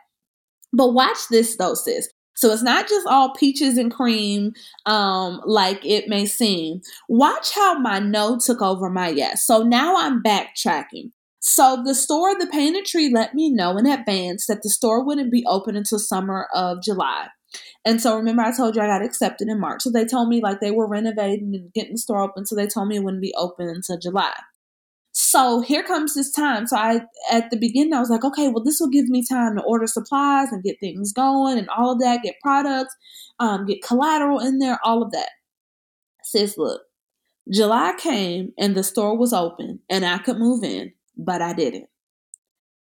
But 0.72 0.94
watch 0.94 1.28
this 1.30 1.56
though, 1.56 1.74
sis. 1.74 2.08
So 2.36 2.50
it's 2.50 2.62
not 2.62 2.88
just 2.88 3.06
all 3.06 3.32
peaches 3.34 3.78
and 3.78 3.94
cream 3.94 4.52
um, 4.86 5.40
like 5.46 5.84
it 5.84 6.08
may 6.08 6.26
seem. 6.26 6.80
Watch 7.08 7.54
how 7.54 7.78
my 7.78 8.00
no 8.00 8.38
took 8.44 8.60
over 8.60 8.90
my 8.90 9.08
yes. 9.08 9.46
So 9.46 9.62
now 9.62 9.96
I'm 9.96 10.22
backtracking. 10.22 11.12
So 11.46 11.82
the 11.84 11.94
store, 11.94 12.34
the 12.38 12.46
painted 12.46 12.86
tree, 12.86 13.10
let 13.12 13.34
me 13.34 13.50
know 13.50 13.76
in 13.76 13.84
advance 13.84 14.46
that 14.46 14.62
the 14.62 14.70
store 14.70 15.04
wouldn't 15.04 15.30
be 15.30 15.44
open 15.46 15.76
until 15.76 15.98
summer 15.98 16.48
of 16.54 16.82
July. 16.82 17.26
And 17.84 18.00
so 18.00 18.16
remember 18.16 18.40
I 18.40 18.56
told 18.56 18.74
you 18.74 18.80
I 18.80 18.86
got 18.86 19.04
accepted 19.04 19.48
in 19.48 19.60
March. 19.60 19.82
So 19.82 19.90
they 19.90 20.06
told 20.06 20.30
me 20.30 20.40
like 20.40 20.60
they 20.60 20.70
were 20.70 20.88
renovating 20.88 21.54
and 21.54 21.70
getting 21.74 21.92
the 21.92 21.98
store 21.98 22.22
open. 22.22 22.46
So 22.46 22.56
they 22.56 22.66
told 22.66 22.88
me 22.88 22.96
it 22.96 23.04
wouldn't 23.04 23.20
be 23.20 23.34
open 23.36 23.68
until 23.68 23.98
July. 23.98 24.32
So 25.12 25.60
here 25.60 25.82
comes 25.82 26.14
this 26.14 26.32
time. 26.32 26.66
So 26.66 26.78
I 26.78 27.02
at 27.30 27.50
the 27.50 27.58
beginning 27.58 27.92
I 27.92 28.00
was 28.00 28.08
like, 28.08 28.24
okay, 28.24 28.48
well 28.48 28.64
this 28.64 28.80
will 28.80 28.88
give 28.88 29.08
me 29.08 29.22
time 29.22 29.56
to 29.56 29.62
order 29.64 29.86
supplies 29.86 30.50
and 30.50 30.64
get 30.64 30.80
things 30.80 31.12
going 31.12 31.58
and 31.58 31.68
all 31.68 31.92
of 31.92 32.00
that, 32.00 32.22
get 32.22 32.36
products, 32.42 32.96
um, 33.38 33.66
get 33.66 33.82
collateral 33.82 34.40
in 34.40 34.60
there, 34.60 34.78
all 34.82 35.02
of 35.02 35.10
that. 35.10 35.28
Sis, 36.22 36.56
look, 36.56 36.80
July 37.52 37.92
came 37.98 38.54
and 38.58 38.74
the 38.74 38.82
store 38.82 39.14
was 39.14 39.34
open 39.34 39.80
and 39.90 40.06
I 40.06 40.16
could 40.16 40.38
move 40.38 40.64
in 40.64 40.94
but 41.16 41.42
I 41.42 41.52
didn't. 41.52 41.86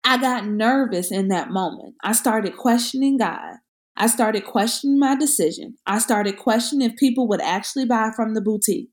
I 0.03 0.17
got 0.17 0.45
nervous 0.45 1.11
in 1.11 1.29
that 1.29 1.49
moment. 1.49 1.95
I 2.03 2.11
started 2.13 2.57
questioning 2.57 3.17
God. 3.17 3.55
I 3.95 4.07
started 4.07 4.45
questioning 4.45 4.99
my 4.99 5.15
decision. 5.15 5.75
I 5.85 5.99
started 5.99 6.37
questioning 6.37 6.89
if 6.89 6.97
people 6.97 7.27
would 7.29 7.41
actually 7.41 7.85
buy 7.85 8.11
from 8.15 8.33
the 8.33 8.41
boutique. 8.41 8.89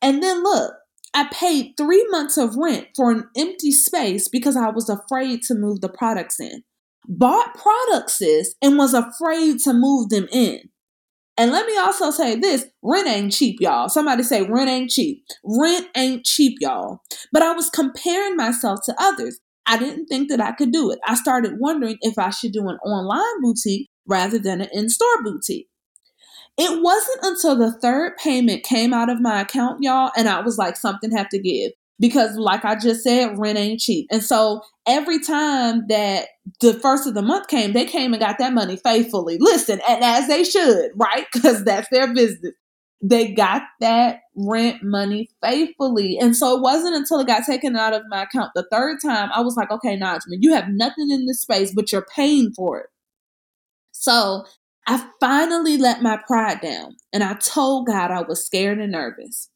And 0.00 0.22
then 0.22 0.42
look, 0.42 0.72
I 1.12 1.28
paid 1.32 1.74
three 1.76 2.06
months 2.10 2.36
of 2.36 2.56
rent 2.56 2.88
for 2.96 3.10
an 3.10 3.28
empty 3.36 3.70
space 3.70 4.28
because 4.28 4.56
I 4.56 4.70
was 4.70 4.88
afraid 4.88 5.42
to 5.42 5.54
move 5.54 5.80
the 5.80 5.88
products 5.88 6.40
in. 6.40 6.62
Bought 7.06 7.54
products, 7.54 8.22
and 8.62 8.78
was 8.78 8.94
afraid 8.94 9.58
to 9.60 9.74
move 9.74 10.08
them 10.08 10.26
in. 10.32 10.70
And 11.36 11.50
let 11.50 11.66
me 11.66 11.76
also 11.76 12.10
say 12.10 12.36
this 12.36 12.66
rent 12.82 13.08
ain't 13.08 13.32
cheap, 13.32 13.60
y'all. 13.60 13.88
Somebody 13.88 14.22
say 14.22 14.42
rent 14.42 14.70
ain't 14.70 14.90
cheap. 14.90 15.24
Rent 15.44 15.88
ain't 15.96 16.24
cheap, 16.24 16.58
y'all. 16.60 17.00
But 17.32 17.42
I 17.42 17.52
was 17.52 17.70
comparing 17.70 18.36
myself 18.36 18.80
to 18.84 18.94
others. 18.98 19.40
I 19.66 19.78
didn't 19.78 20.06
think 20.06 20.28
that 20.28 20.40
I 20.40 20.52
could 20.52 20.72
do 20.72 20.90
it. 20.90 20.98
I 21.06 21.14
started 21.14 21.54
wondering 21.58 21.96
if 22.02 22.18
I 22.18 22.30
should 22.30 22.52
do 22.52 22.68
an 22.68 22.76
online 22.84 23.42
boutique 23.42 23.88
rather 24.06 24.38
than 24.38 24.60
an 24.60 24.68
in 24.72 24.88
store 24.88 25.22
boutique. 25.24 25.68
It 26.56 26.82
wasn't 26.82 27.18
until 27.22 27.56
the 27.56 27.72
third 27.80 28.16
payment 28.16 28.62
came 28.62 28.92
out 28.92 29.10
of 29.10 29.20
my 29.20 29.40
account, 29.40 29.82
y'all, 29.82 30.12
and 30.16 30.28
I 30.28 30.40
was 30.40 30.56
like, 30.56 30.76
something 30.76 31.10
have 31.10 31.28
to 31.30 31.38
give. 31.38 31.72
Because, 32.00 32.36
like 32.36 32.64
I 32.64 32.74
just 32.74 33.04
said, 33.04 33.38
rent 33.38 33.56
ain't 33.56 33.80
cheap. 33.80 34.08
And 34.10 34.22
so 34.22 34.62
every 34.86 35.20
time 35.20 35.86
that 35.88 36.26
the 36.60 36.74
first 36.74 37.06
of 37.06 37.14
the 37.14 37.22
month 37.22 37.48
came, 37.48 37.72
they 37.72 37.84
came 37.84 38.12
and 38.12 38.20
got 38.20 38.38
that 38.38 38.52
money 38.52 38.76
faithfully. 38.76 39.38
Listen, 39.38 39.80
and 39.88 40.02
as 40.02 40.26
they 40.28 40.44
should, 40.44 40.90
right? 40.96 41.26
Because 41.32 41.64
that's 41.64 41.88
their 41.90 42.12
business. 42.12 42.52
They 43.00 43.32
got 43.32 43.62
that 43.80 44.20
rent 44.34 44.82
money 44.82 45.28
faithfully. 45.42 46.18
And 46.18 46.34
so 46.34 46.56
it 46.56 46.62
wasn't 46.62 46.96
until 46.96 47.20
it 47.20 47.26
got 47.26 47.44
taken 47.44 47.76
out 47.76 47.92
of 47.92 48.02
my 48.08 48.22
account 48.22 48.52
the 48.54 48.66
third 48.72 48.98
time, 49.04 49.30
I 49.34 49.40
was 49.40 49.56
like, 49.56 49.70
okay, 49.70 49.96
Najma, 49.96 50.38
you 50.40 50.54
have 50.54 50.68
nothing 50.68 51.10
in 51.10 51.26
this 51.26 51.40
space, 51.40 51.72
but 51.74 51.92
you're 51.92 52.06
paying 52.14 52.52
for 52.52 52.80
it. 52.80 52.86
So 53.92 54.44
I 54.86 55.06
finally 55.20 55.78
let 55.78 56.02
my 56.02 56.18
pride 56.26 56.60
down 56.60 56.96
and 57.12 57.22
I 57.22 57.34
told 57.34 57.86
God 57.86 58.10
I 58.10 58.22
was 58.22 58.44
scared 58.44 58.78
and 58.78 58.92
nervous. 58.92 59.48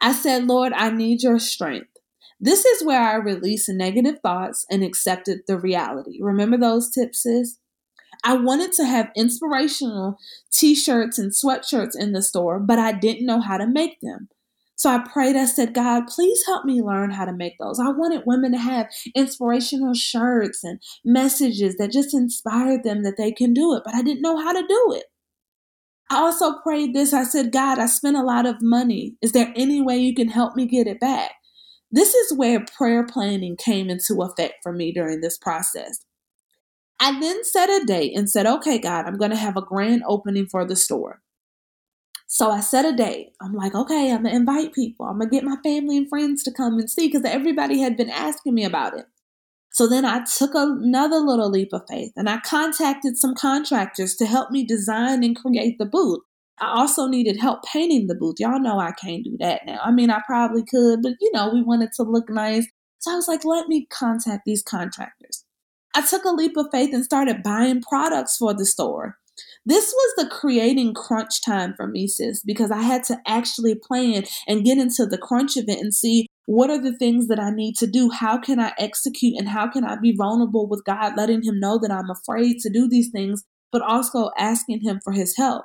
I 0.00 0.12
said, 0.12 0.46
Lord, 0.46 0.72
I 0.72 0.90
need 0.90 1.22
your 1.22 1.38
strength. 1.38 1.88
This 2.38 2.64
is 2.64 2.84
where 2.84 3.00
I 3.00 3.16
released 3.16 3.68
negative 3.68 4.20
thoughts 4.22 4.66
and 4.70 4.84
accepted 4.84 5.40
the 5.46 5.58
reality. 5.58 6.18
Remember 6.20 6.58
those 6.58 6.90
tips, 6.90 7.22
sis? 7.22 7.58
I 8.24 8.34
wanted 8.34 8.72
to 8.74 8.84
have 8.84 9.10
inspirational 9.16 10.18
t 10.52 10.74
shirts 10.74 11.18
and 11.18 11.32
sweatshirts 11.32 11.98
in 11.98 12.12
the 12.12 12.22
store, 12.22 12.58
but 12.58 12.78
I 12.78 12.92
didn't 12.92 13.26
know 13.26 13.40
how 13.40 13.56
to 13.56 13.66
make 13.66 14.00
them. 14.00 14.28
So 14.78 14.90
I 14.90 14.98
prayed, 14.98 15.36
I 15.36 15.46
said, 15.46 15.72
God, 15.72 16.06
please 16.06 16.44
help 16.44 16.66
me 16.66 16.82
learn 16.82 17.10
how 17.10 17.24
to 17.24 17.32
make 17.32 17.54
those. 17.58 17.80
I 17.80 17.88
wanted 17.88 18.24
women 18.26 18.52
to 18.52 18.58
have 18.58 18.88
inspirational 19.14 19.94
shirts 19.94 20.62
and 20.62 20.80
messages 21.02 21.76
that 21.76 21.92
just 21.92 22.14
inspired 22.14 22.84
them 22.84 23.02
that 23.02 23.16
they 23.16 23.32
can 23.32 23.54
do 23.54 23.74
it, 23.74 23.82
but 23.86 23.94
I 23.94 24.02
didn't 24.02 24.20
know 24.20 24.36
how 24.36 24.52
to 24.52 24.60
do 24.60 24.92
it. 24.94 25.04
I 26.10 26.18
also 26.18 26.58
prayed 26.62 26.94
this. 26.94 27.12
I 27.12 27.24
said, 27.24 27.52
God, 27.52 27.78
I 27.78 27.86
spent 27.86 28.16
a 28.16 28.22
lot 28.22 28.46
of 28.46 28.62
money. 28.62 29.16
Is 29.22 29.32
there 29.32 29.52
any 29.56 29.80
way 29.80 29.98
you 29.98 30.14
can 30.14 30.28
help 30.28 30.54
me 30.54 30.66
get 30.66 30.86
it 30.86 31.00
back? 31.00 31.32
This 31.90 32.14
is 32.14 32.36
where 32.36 32.64
prayer 32.76 33.04
planning 33.04 33.56
came 33.56 33.90
into 33.90 34.22
effect 34.22 34.54
for 34.62 34.72
me 34.72 34.92
during 34.92 35.20
this 35.20 35.38
process. 35.38 36.04
I 36.98 37.18
then 37.20 37.44
set 37.44 37.68
a 37.68 37.84
date 37.84 38.16
and 38.16 38.30
said, 38.30 38.46
okay, 38.46 38.78
God, 38.78 39.04
I'm 39.04 39.18
going 39.18 39.30
to 39.30 39.36
have 39.36 39.56
a 39.56 39.62
grand 39.62 40.02
opening 40.06 40.46
for 40.46 40.64
the 40.64 40.76
store. 40.76 41.20
So 42.26 42.50
I 42.50 42.60
set 42.60 42.84
a 42.84 42.96
date. 42.96 43.28
I'm 43.40 43.54
like, 43.54 43.74
okay, 43.74 44.10
I'm 44.10 44.22
going 44.22 44.32
to 44.32 44.40
invite 44.40 44.74
people. 44.74 45.06
I'm 45.06 45.18
going 45.18 45.30
to 45.30 45.36
get 45.36 45.44
my 45.44 45.56
family 45.62 45.96
and 45.96 46.08
friends 46.08 46.42
to 46.44 46.52
come 46.52 46.78
and 46.78 46.90
see 46.90 47.08
because 47.08 47.24
everybody 47.24 47.80
had 47.80 47.96
been 47.96 48.10
asking 48.10 48.54
me 48.54 48.64
about 48.64 48.98
it. 48.98 49.06
So 49.76 49.86
then 49.86 50.06
I 50.06 50.24
took 50.24 50.52
another 50.54 51.18
little 51.18 51.50
leap 51.50 51.74
of 51.74 51.82
faith 51.86 52.10
and 52.16 52.30
I 52.30 52.38
contacted 52.38 53.18
some 53.18 53.34
contractors 53.34 54.16
to 54.16 54.24
help 54.24 54.50
me 54.50 54.64
design 54.64 55.22
and 55.22 55.36
create 55.36 55.76
the 55.76 55.84
booth. 55.84 56.20
I 56.58 56.78
also 56.78 57.06
needed 57.06 57.38
help 57.38 57.62
painting 57.62 58.06
the 58.06 58.14
booth. 58.14 58.36
Y'all 58.38 58.58
know 58.58 58.78
I 58.78 58.92
can't 58.92 59.22
do 59.22 59.36
that 59.40 59.66
now. 59.66 59.78
I 59.84 59.90
mean, 59.90 60.08
I 60.08 60.22
probably 60.26 60.64
could, 60.64 61.02
but 61.02 61.12
you 61.20 61.30
know, 61.34 61.50
we 61.52 61.62
wanted 61.62 61.90
it 61.90 61.94
to 61.96 62.04
look 62.04 62.30
nice. 62.30 62.66
So 63.00 63.12
I 63.12 63.16
was 63.16 63.28
like, 63.28 63.44
let 63.44 63.68
me 63.68 63.86
contact 63.90 64.44
these 64.46 64.62
contractors. 64.62 65.44
I 65.94 66.00
took 66.00 66.24
a 66.24 66.30
leap 66.30 66.56
of 66.56 66.68
faith 66.72 66.94
and 66.94 67.04
started 67.04 67.42
buying 67.42 67.82
products 67.82 68.38
for 68.38 68.54
the 68.54 68.64
store. 68.64 69.18
This 69.66 69.92
was 69.92 70.14
the 70.16 70.30
creating 70.30 70.94
crunch 70.94 71.42
time 71.42 71.74
for 71.76 71.86
me, 71.86 72.08
sis, 72.08 72.40
because 72.42 72.70
I 72.70 72.80
had 72.80 73.04
to 73.04 73.18
actually 73.26 73.74
plan 73.74 74.24
and 74.48 74.64
get 74.64 74.78
into 74.78 75.04
the 75.04 75.18
crunch 75.18 75.58
of 75.58 75.68
it 75.68 75.80
and 75.80 75.92
see 75.92 76.28
what 76.46 76.70
are 76.70 76.80
the 76.80 76.96
things 76.96 77.26
that 77.28 77.40
I 77.40 77.50
need 77.50 77.76
to 77.76 77.86
do? 77.86 78.10
How 78.10 78.38
can 78.38 78.58
I 78.58 78.72
execute 78.78 79.34
and 79.36 79.48
how 79.48 79.68
can 79.68 79.84
I 79.84 79.96
be 80.00 80.14
vulnerable 80.16 80.68
with 80.68 80.84
God, 80.84 81.14
letting 81.16 81.42
Him 81.42 81.60
know 81.60 81.78
that 81.82 81.90
I'm 81.90 82.10
afraid 82.10 82.58
to 82.60 82.70
do 82.70 82.88
these 82.88 83.10
things, 83.10 83.44
but 83.72 83.82
also 83.82 84.30
asking 84.38 84.80
Him 84.82 85.00
for 85.02 85.12
His 85.12 85.36
help? 85.36 85.64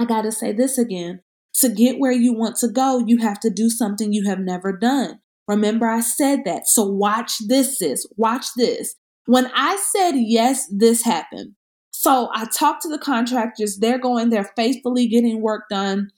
I 0.00 0.04
got 0.04 0.22
to 0.22 0.32
say 0.32 0.52
this 0.52 0.78
again. 0.78 1.20
To 1.60 1.68
get 1.68 2.00
where 2.00 2.12
you 2.12 2.34
want 2.34 2.56
to 2.56 2.68
go, 2.68 3.04
you 3.06 3.18
have 3.18 3.38
to 3.40 3.50
do 3.50 3.70
something 3.70 4.12
you 4.12 4.28
have 4.28 4.40
never 4.40 4.76
done. 4.76 5.20
Remember, 5.46 5.86
I 5.86 6.00
said 6.00 6.40
that. 6.44 6.66
So 6.66 6.84
watch 6.84 7.34
this, 7.46 7.78
sis. 7.78 8.04
Watch 8.16 8.46
this. 8.56 8.96
When 9.26 9.46
I 9.54 9.76
said 9.76 10.14
yes, 10.16 10.68
this 10.72 11.04
happened. 11.04 11.52
So 11.92 12.28
I 12.34 12.46
talked 12.46 12.82
to 12.82 12.88
the 12.88 12.98
contractors. 12.98 13.78
They're 13.78 14.00
going, 14.00 14.30
they're 14.30 14.50
faithfully 14.56 15.06
getting 15.06 15.40
work 15.40 15.64
done. 15.70 16.10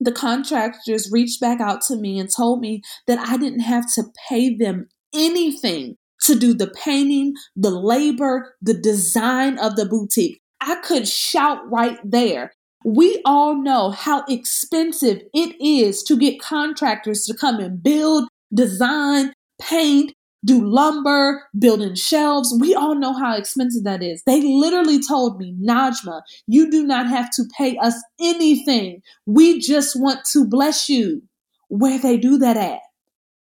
The 0.00 0.12
contractors 0.12 1.10
reached 1.12 1.40
back 1.40 1.60
out 1.60 1.82
to 1.82 1.96
me 1.96 2.18
and 2.18 2.28
told 2.34 2.60
me 2.60 2.82
that 3.06 3.18
I 3.18 3.36
didn't 3.36 3.60
have 3.60 3.92
to 3.94 4.04
pay 4.28 4.54
them 4.56 4.88
anything 5.14 5.96
to 6.22 6.34
do 6.34 6.54
the 6.54 6.68
painting, 6.68 7.34
the 7.56 7.70
labor, 7.70 8.54
the 8.60 8.74
design 8.74 9.58
of 9.58 9.76
the 9.76 9.86
boutique. 9.86 10.40
I 10.60 10.76
could 10.76 11.08
shout 11.08 11.58
right 11.70 11.98
there. 12.04 12.52
We 12.84 13.20
all 13.24 13.54
know 13.54 13.90
how 13.90 14.24
expensive 14.28 15.22
it 15.34 15.60
is 15.60 16.02
to 16.04 16.16
get 16.16 16.40
contractors 16.40 17.24
to 17.26 17.34
come 17.34 17.58
and 17.60 17.82
build, 17.82 18.28
design, 18.54 19.32
paint, 19.60 20.12
do 20.44 20.64
lumber, 20.64 21.44
building 21.58 21.94
shelves. 21.94 22.56
We 22.58 22.74
all 22.74 22.94
know 22.94 23.12
how 23.12 23.36
expensive 23.36 23.84
that 23.84 24.02
is. 24.02 24.22
They 24.24 24.42
literally 24.42 25.00
told 25.02 25.38
me, 25.38 25.54
Najma, 25.62 26.22
you 26.46 26.70
do 26.70 26.84
not 26.84 27.08
have 27.08 27.30
to 27.32 27.44
pay 27.56 27.76
us 27.78 27.94
anything. 28.20 29.02
We 29.26 29.60
just 29.60 30.00
want 30.00 30.20
to 30.32 30.46
bless 30.46 30.88
you. 30.88 31.22
Where 31.68 31.98
they 31.98 32.16
do 32.16 32.38
that 32.38 32.56
at? 32.56 32.80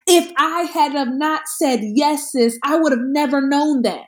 If 0.06 0.32
I 0.36 0.62
had 0.62 0.92
have 0.92 1.12
not 1.12 1.42
said 1.58 1.80
yes, 1.82 2.32
sis, 2.32 2.58
I 2.64 2.76
would 2.76 2.92
have 2.92 3.02
never 3.02 3.46
known 3.46 3.82
that. 3.82 4.06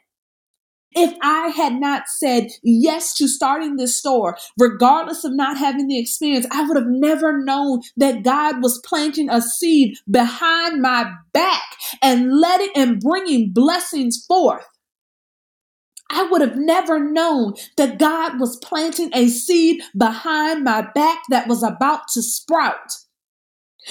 If 0.92 1.16
I 1.22 1.48
had 1.48 1.74
not 1.74 2.08
said 2.08 2.48
yes 2.62 3.14
to 3.14 3.28
starting 3.28 3.76
this 3.76 3.96
store, 3.96 4.36
regardless 4.58 5.24
of 5.24 5.32
not 5.32 5.56
having 5.56 5.86
the 5.86 5.98
experience, 5.98 6.46
I 6.50 6.66
would 6.66 6.76
have 6.76 6.88
never 6.88 7.38
known 7.42 7.82
that 7.96 8.24
God 8.24 8.62
was 8.62 8.82
planting 8.84 9.30
a 9.30 9.40
seed 9.40 9.96
behind 10.10 10.82
my 10.82 11.12
back 11.32 11.62
and 12.02 12.36
letting 12.36 12.70
and 12.74 13.00
bringing 13.00 13.52
blessings 13.52 14.24
forth. 14.26 14.66
I 16.10 16.24
would 16.24 16.40
have 16.40 16.56
never 16.56 16.98
known 16.98 17.54
that 17.76 17.98
God 17.98 18.40
was 18.40 18.56
planting 18.56 19.10
a 19.14 19.28
seed 19.28 19.82
behind 19.96 20.64
my 20.64 20.82
back 20.92 21.18
that 21.30 21.46
was 21.46 21.62
about 21.62 22.08
to 22.14 22.22
sprout. 22.22 22.96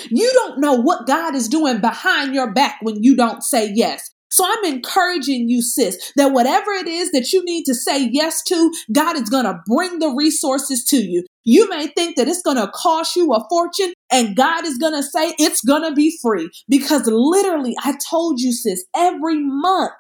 You 0.10 0.30
don't 0.34 0.60
know 0.60 0.74
what 0.74 1.08
God 1.08 1.34
is 1.34 1.48
doing 1.48 1.80
behind 1.80 2.36
your 2.36 2.52
back 2.52 2.80
when 2.82 3.04
you 3.04 3.16
don't 3.16 3.42
say 3.42 3.72
yes. 3.74 4.12
So 4.32 4.46
I'm 4.48 4.74
encouraging 4.74 5.50
you, 5.50 5.62
sis, 5.62 6.12
that 6.16 6.32
whatever 6.32 6.72
it 6.72 6.88
is 6.88 7.12
that 7.12 7.34
you 7.34 7.44
need 7.46 7.64
to 7.66 7.74
say 7.74 8.10
yes 8.12 8.44
to, 8.44 8.72
God 8.92 9.16
is 9.16 9.30
going 9.30 9.46
to 9.46 9.60
bring 9.66 10.00
the 10.00 10.10
resources 10.10 10.84
to 10.86 10.98
you. 10.98 11.26
You 11.44 11.68
may 11.70 11.88
think 11.88 12.16
that 12.16 12.28
it's 12.28 12.44
going 12.44 12.58
to 12.58 12.72
cost 12.74 13.16
you 13.16 13.34
a 13.34 13.46
fortune, 13.50 13.94
and 14.12 14.36
God 14.36 14.66
is 14.66 14.78
going 14.78 14.94
to 14.94 15.04
say 15.04 15.34
it's 15.40 15.62
going 15.62 15.84
to 15.84 15.94
be 15.94 16.18
free. 16.22 16.50
Because 16.68 17.08
literally, 17.08 17.76
I 17.84 17.96
told 18.10 18.40
you, 18.40 18.52
sis, 18.52 18.86
every 18.96 19.40
month 19.40 19.94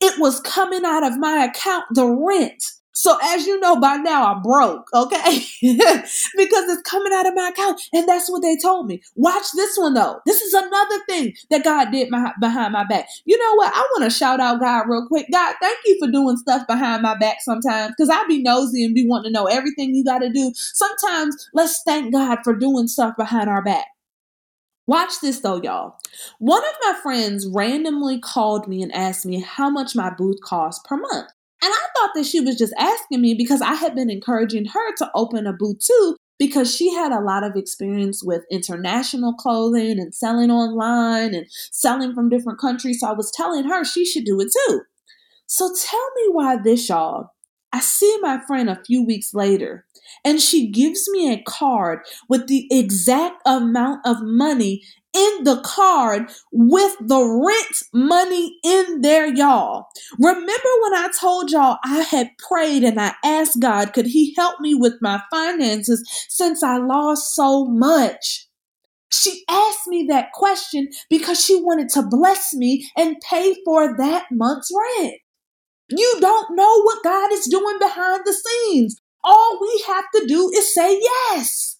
it 0.00 0.20
was 0.20 0.40
coming 0.40 0.84
out 0.84 1.04
of 1.04 1.18
my 1.18 1.44
account, 1.44 1.84
the 1.92 2.06
rent. 2.06 2.62
So 2.92 3.18
as 3.22 3.46
you 3.46 3.58
know 3.60 3.80
by 3.80 3.96
now, 3.96 4.34
I'm 4.34 4.42
broke, 4.42 4.88
okay? 4.94 5.44
because 5.62 6.68
it's 6.68 6.82
coming 6.82 7.12
out 7.12 7.26
of 7.26 7.34
my 7.34 7.48
account. 7.48 7.80
And 7.92 8.08
that's 8.08 8.30
what 8.30 8.42
they 8.42 8.56
told 8.56 8.86
me. 8.86 9.02
Watch 9.16 9.46
this 9.54 9.76
one 9.76 9.94
though. 9.94 10.20
This 10.26 10.40
is 10.42 10.54
another 10.54 10.98
thing 11.08 11.34
that 11.50 11.64
God 11.64 11.90
did 11.90 12.10
my, 12.10 12.32
behind 12.40 12.72
my 12.72 12.84
back. 12.84 13.08
You 13.24 13.38
know 13.38 13.54
what? 13.54 13.72
I 13.74 13.80
want 13.92 14.04
to 14.04 14.10
shout 14.10 14.40
out 14.40 14.60
God 14.60 14.84
real 14.88 15.06
quick. 15.08 15.26
God, 15.32 15.54
thank 15.60 15.78
you 15.86 15.96
for 15.98 16.10
doing 16.10 16.36
stuff 16.36 16.66
behind 16.66 17.02
my 17.02 17.16
back 17.16 17.38
sometimes 17.40 17.94
because 17.96 18.10
I 18.10 18.26
be 18.26 18.42
nosy 18.42 18.84
and 18.84 18.94
be 18.94 19.06
wanting 19.06 19.32
to 19.32 19.38
know 19.38 19.46
everything 19.46 19.94
you 19.94 20.04
got 20.04 20.18
to 20.18 20.30
do. 20.30 20.52
Sometimes 20.54 21.48
let's 21.54 21.82
thank 21.84 22.12
God 22.12 22.38
for 22.44 22.54
doing 22.54 22.88
stuff 22.88 23.16
behind 23.16 23.48
our 23.48 23.62
back. 23.62 23.86
Watch 24.86 25.20
this 25.22 25.40
though, 25.40 25.62
y'all. 25.62 25.96
One 26.38 26.62
of 26.62 26.74
my 26.84 26.98
friends 27.02 27.46
randomly 27.46 28.18
called 28.18 28.68
me 28.68 28.82
and 28.82 28.92
asked 28.92 29.24
me 29.24 29.40
how 29.40 29.70
much 29.70 29.96
my 29.96 30.10
booth 30.10 30.40
cost 30.44 30.84
per 30.84 30.96
month. 30.96 31.31
And 31.62 31.72
I 31.72 31.86
thought 31.96 32.10
that 32.14 32.26
she 32.26 32.40
was 32.40 32.56
just 32.56 32.74
asking 32.76 33.20
me 33.20 33.34
because 33.34 33.62
I 33.62 33.74
had 33.74 33.94
been 33.94 34.10
encouraging 34.10 34.64
her 34.66 34.94
to 34.96 35.10
open 35.14 35.46
a 35.46 35.52
boutique 35.52 36.16
because 36.38 36.74
she 36.74 36.92
had 36.92 37.12
a 37.12 37.20
lot 37.20 37.44
of 37.44 37.54
experience 37.54 38.22
with 38.24 38.42
international 38.50 39.32
clothing 39.34 40.00
and 40.00 40.12
selling 40.12 40.50
online 40.50 41.34
and 41.34 41.46
selling 41.70 42.14
from 42.14 42.28
different 42.28 42.58
countries. 42.58 42.98
So 42.98 43.08
I 43.08 43.12
was 43.12 43.30
telling 43.30 43.64
her 43.64 43.84
she 43.84 44.04
should 44.04 44.24
do 44.24 44.40
it 44.40 44.48
too. 44.66 44.80
So 45.46 45.72
tell 45.72 46.10
me 46.16 46.32
why 46.32 46.56
this, 46.56 46.88
y'all. 46.88 47.28
I 47.72 47.78
see 47.80 48.18
my 48.20 48.40
friend 48.46 48.68
a 48.68 48.82
few 48.84 49.04
weeks 49.04 49.32
later 49.32 49.86
and 50.24 50.40
she 50.40 50.70
gives 50.70 51.08
me 51.10 51.32
a 51.32 51.42
card 51.42 52.00
with 52.28 52.46
the 52.48 52.66
exact 52.70 53.42
amount 53.46 54.00
of 54.04 54.16
money 54.22 54.82
in 55.14 55.44
the 55.44 55.60
card 55.64 56.30
with 56.52 56.96
the 57.00 57.22
rent 57.22 57.82
money 57.92 58.56
in 58.64 59.02
there, 59.02 59.26
y'all. 59.26 59.86
Remember 60.18 60.68
when 60.82 60.94
I 60.94 61.08
told 61.18 61.50
y'all 61.50 61.78
I 61.84 62.00
had 62.02 62.30
prayed 62.38 62.82
and 62.82 63.00
I 63.00 63.12
asked 63.24 63.60
God, 63.60 63.92
could 63.92 64.06
He 64.06 64.34
help 64.36 64.60
me 64.60 64.74
with 64.74 64.94
my 65.00 65.22
finances 65.30 66.02
since 66.28 66.62
I 66.62 66.78
lost 66.78 67.34
so 67.34 67.66
much? 67.66 68.48
She 69.12 69.44
asked 69.48 69.86
me 69.86 70.06
that 70.08 70.32
question 70.32 70.88
because 71.10 71.44
she 71.44 71.60
wanted 71.60 71.90
to 71.90 72.02
bless 72.02 72.54
me 72.54 72.88
and 72.96 73.20
pay 73.28 73.54
for 73.64 73.94
that 73.98 74.24
month's 74.30 74.70
rent. 74.98 75.16
You 75.90 76.16
don't 76.20 76.56
know 76.56 76.82
what 76.82 77.04
God 77.04 77.30
is 77.32 77.46
doing 77.46 77.78
behind 77.78 78.22
the 78.24 78.32
scenes. 78.32 78.96
All 79.24 79.58
we 79.60 79.84
have 79.86 80.04
to 80.16 80.26
do 80.26 80.50
is 80.50 80.74
say 80.74 80.98
yes. 81.00 81.78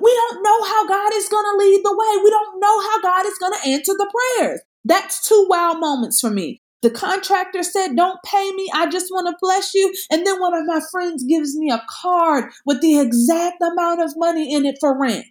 We 0.00 0.12
don't 0.14 0.42
know 0.42 0.62
how 0.64 0.86
God 0.86 1.12
is 1.14 1.28
going 1.28 1.44
to 1.44 1.64
lead 1.64 1.80
the 1.84 1.96
way. 1.96 2.22
We 2.22 2.30
don't 2.30 2.60
know 2.60 2.80
how 2.80 3.00
God 3.02 3.26
is 3.26 3.38
going 3.38 3.52
to 3.52 3.68
answer 3.68 3.92
the 3.94 4.12
prayers. 4.36 4.60
That's 4.84 5.26
two 5.26 5.46
wow 5.48 5.74
moments 5.74 6.20
for 6.20 6.30
me. 6.30 6.62
The 6.82 6.90
contractor 6.90 7.64
said, 7.64 7.96
Don't 7.96 8.22
pay 8.24 8.52
me. 8.52 8.70
I 8.72 8.88
just 8.88 9.10
want 9.10 9.26
to 9.26 9.36
bless 9.40 9.74
you. 9.74 9.92
And 10.10 10.24
then 10.24 10.38
one 10.40 10.54
of 10.54 10.66
my 10.66 10.80
friends 10.92 11.24
gives 11.24 11.56
me 11.56 11.70
a 11.70 11.82
card 11.88 12.52
with 12.64 12.80
the 12.80 13.00
exact 13.00 13.60
amount 13.60 14.02
of 14.02 14.12
money 14.16 14.54
in 14.54 14.64
it 14.64 14.76
for 14.78 14.98
rent. 14.98 15.26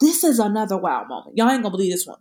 This 0.00 0.22
is 0.22 0.38
another 0.38 0.76
wow 0.76 1.04
moment. 1.08 1.36
Y'all 1.36 1.50
ain't 1.50 1.62
going 1.62 1.72
to 1.72 1.76
believe 1.76 1.92
this 1.92 2.06
one. 2.06 2.18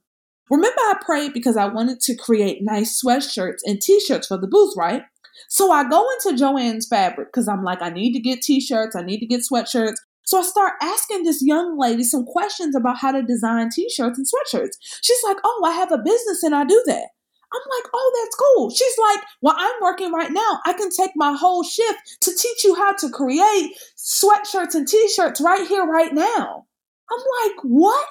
Remember, 0.52 0.82
I 0.82 0.96
prayed 1.00 1.32
because 1.32 1.56
I 1.56 1.66
wanted 1.66 2.02
to 2.02 2.16
create 2.16 2.62
nice 2.62 3.02
sweatshirts 3.02 3.60
and 3.64 3.82
t 3.82 4.02
shirts 4.02 4.28
for 4.28 4.38
the 4.38 4.48
booth, 4.48 4.74
right? 4.76 5.04
So 5.48 5.72
I 5.72 5.88
go 5.88 6.06
into 6.26 6.38
Joanne's 6.38 6.88
Fabric 6.88 7.30
because 7.30 7.48
I'm 7.48 7.64
like, 7.64 7.82
I 7.82 7.90
need 7.90 8.12
to 8.14 8.20
get 8.20 8.42
t 8.42 8.60
shirts, 8.60 8.94
I 8.94 9.02
need 9.02 9.20
to 9.20 9.26
get 9.26 9.42
sweatshirts. 9.50 9.96
So 10.24 10.40
I 10.40 10.44
start 10.44 10.74
asking 10.82 11.24
this 11.24 11.42
young 11.42 11.80
lady 11.80 12.04
some 12.04 12.26
questions 12.26 12.76
about 12.76 12.98
how 12.98 13.14
to 13.14 13.24
design 13.24 13.70
t 13.70 13.90
shirts 13.90 14.20
and 14.20 14.28
sweatshirts. 14.28 14.76
She's 15.02 15.24
like, 15.24 15.38
Oh, 15.44 15.64
I 15.66 15.72
have 15.72 15.94
a 15.94 15.98
business 15.98 16.44
and 16.44 16.54
I 16.54 16.66
do 16.66 16.84
that. 16.86 17.08
I'm 17.54 17.60
like, 17.60 17.92
oh, 17.94 18.24
that's 18.24 18.36
cool. 18.36 18.70
She's 18.70 18.98
like, 18.98 19.20
well, 19.42 19.56
I'm 19.58 19.76
working 19.82 20.14
right 20.14 20.32
now. 20.32 20.62
I 20.66 20.72
can 20.72 20.90
take 20.90 21.12
my 21.18 21.34
whole 21.34 21.64
shift 21.64 22.00
to 22.22 22.32
teach 22.34 22.64
you 22.64 22.76
how 22.76 22.94
to 22.94 23.10
create 23.10 23.76
sweatshirts 23.98 24.74
and 24.74 24.88
t 24.88 25.10
shirts 25.10 25.42
right 25.42 25.68
here, 25.68 25.86
right 25.86 26.14
now. 26.14 26.66
I'm 27.12 27.20
like, 27.44 27.58
what? 27.64 28.08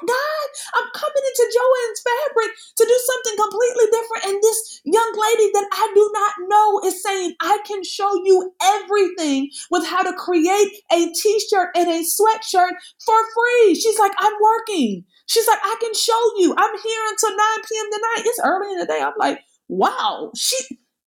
I'm 0.75 0.89
coming 0.95 1.25
into 1.25 1.45
Joanne's 1.53 2.03
fabric 2.03 2.51
to 2.77 2.85
do 2.85 2.99
something 3.07 3.37
completely 3.39 3.87
different. 3.91 4.25
And 4.31 4.37
this 4.43 4.81
young 4.85 5.13
lady 5.15 5.49
that 5.55 5.69
I 5.73 5.85
do 5.95 6.05
not 6.13 6.33
know 6.49 6.81
is 6.85 7.03
saying, 7.03 7.35
I 7.41 7.59
can 7.67 7.83
show 7.85 8.11
you 8.25 8.53
everything 8.63 9.51
with 9.71 9.87
how 9.87 10.03
to 10.03 10.13
create 10.15 10.71
a 10.93 11.13
t 11.13 11.41
shirt 11.51 11.71
and 11.75 11.89
a 11.89 12.03
sweatshirt 12.03 12.75
for 13.05 13.19
free. 13.35 13.75
She's 13.75 13.99
like, 13.99 14.13
I'm 14.19 14.35
working. 14.41 15.05
She's 15.27 15.47
like, 15.47 15.61
I 15.63 15.77
can 15.81 15.95
show 15.95 16.21
you. 16.39 16.55
I'm 16.57 16.75
here 16.83 17.03
until 17.11 17.37
9 17.37 17.39
p.m. 17.69 17.87
tonight. 17.93 18.23
It's 18.27 18.41
early 18.43 18.73
in 18.73 18.79
the 18.79 18.87
day. 18.87 19.01
I'm 19.01 19.13
like, 19.19 19.41
wow. 19.69 20.33
She, 20.37 20.57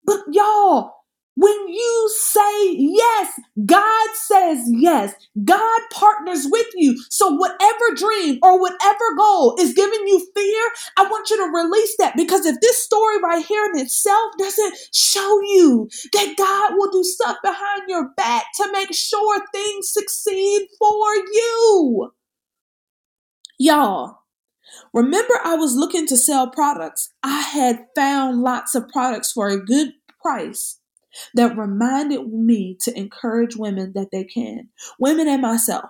but 0.05 0.19
y'all, 0.31 0.91
when 1.43 1.67
you 1.67 2.09
say 2.15 2.71
yes, 2.71 3.37
God 3.65 4.09
says 4.13 4.59
yes. 4.69 5.13
God 5.43 5.81
partners 5.91 6.47
with 6.49 6.67
you. 6.75 6.97
So, 7.09 7.31
whatever 7.31 7.95
dream 7.95 8.39
or 8.41 8.61
whatever 8.61 9.03
goal 9.17 9.57
is 9.59 9.73
giving 9.73 10.07
you 10.07 10.25
fear, 10.33 10.71
I 10.97 11.03
want 11.03 11.29
you 11.29 11.35
to 11.35 11.51
release 11.51 11.95
that 11.99 12.15
because 12.15 12.45
if 12.45 12.61
this 12.61 12.81
story 12.81 13.21
right 13.21 13.45
here 13.45 13.65
in 13.65 13.81
itself 13.81 14.31
doesn't 14.39 14.73
show 14.93 15.41
you 15.41 15.89
that 16.13 16.35
God 16.37 16.75
will 16.77 16.91
do 16.91 17.03
stuff 17.03 17.35
behind 17.43 17.89
your 17.89 18.11
back 18.15 18.45
to 18.55 18.71
make 18.71 18.93
sure 18.93 19.45
things 19.51 19.91
succeed 19.91 20.67
for 20.79 21.13
you. 21.33 22.13
Y'all, 23.59 24.19
remember 24.93 25.33
I 25.43 25.55
was 25.55 25.75
looking 25.75 26.07
to 26.07 26.15
sell 26.15 26.49
products. 26.49 27.11
I 27.21 27.41
had 27.41 27.85
found 27.97 28.41
lots 28.41 28.75
of 28.75 28.87
products 28.87 29.33
for 29.33 29.49
a 29.49 29.61
good 29.61 29.91
price 30.21 30.79
that 31.35 31.57
reminded 31.57 32.27
me 32.31 32.77
to 32.81 32.97
encourage 32.97 33.55
women 33.55 33.93
that 33.95 34.09
they 34.11 34.23
can, 34.23 34.69
women 34.99 35.27
and 35.27 35.41
myself. 35.41 35.85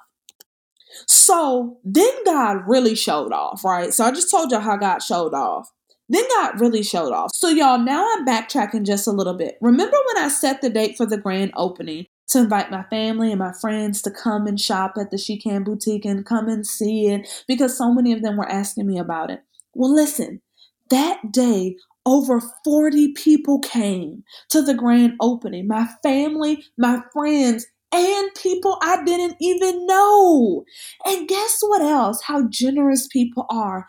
So 1.07 1.79
then 1.83 2.11
God 2.25 2.61
really 2.67 2.95
showed 2.95 3.33
off, 3.33 3.63
right? 3.63 3.93
So 3.93 4.03
I 4.05 4.11
just 4.11 4.29
told 4.29 4.51
y'all 4.51 4.61
how 4.61 4.77
God 4.77 4.99
showed 4.99 5.33
off. 5.33 5.71
Then 6.09 6.25
God 6.35 6.59
really 6.59 6.83
showed 6.83 7.13
off. 7.13 7.31
So, 7.33 7.49
y'all, 7.49 7.79
now 7.79 8.05
I'm 8.13 8.25
backtracking 8.25 8.85
just 8.85 9.07
a 9.07 9.11
little 9.11 9.33
bit. 9.33 9.57
Remember 9.61 9.97
when 10.13 10.23
I 10.23 10.27
set 10.27 10.61
the 10.61 10.69
date 10.69 10.97
for 10.97 11.05
the 11.05 11.17
grand 11.17 11.53
opening 11.55 12.05
to 12.27 12.39
invite 12.39 12.71
my 12.71 12.83
family 12.83 13.31
and 13.31 13.39
my 13.39 13.53
friends 13.53 14.01
to 14.01 14.11
come 14.11 14.45
and 14.45 14.59
shop 14.59 14.93
at 14.99 15.11
the 15.11 15.17
She 15.17 15.39
Can 15.39 15.63
Boutique 15.63 16.05
and 16.05 16.25
come 16.25 16.49
and 16.49 16.67
see 16.67 17.07
it 17.07 17.27
because 17.47 17.77
so 17.77 17.93
many 17.93 18.11
of 18.13 18.21
them 18.21 18.37
were 18.37 18.49
asking 18.49 18.85
me 18.85 18.99
about 18.99 19.31
it? 19.31 19.41
Well, 19.73 19.93
listen, 19.93 20.41
that 20.89 21.31
day, 21.31 21.77
over 22.05 22.41
40 22.63 23.13
people 23.13 23.59
came 23.59 24.23
to 24.49 24.61
the 24.61 24.73
grand 24.73 25.13
opening. 25.21 25.67
My 25.67 25.87
family, 26.03 26.63
my 26.77 27.01
friends, 27.13 27.65
and 27.93 28.31
people 28.35 28.77
I 28.81 29.03
didn't 29.03 29.37
even 29.39 29.85
know. 29.85 30.65
And 31.05 31.27
guess 31.27 31.59
what 31.61 31.81
else? 31.81 32.21
How 32.23 32.47
generous 32.49 33.07
people 33.07 33.45
are. 33.49 33.85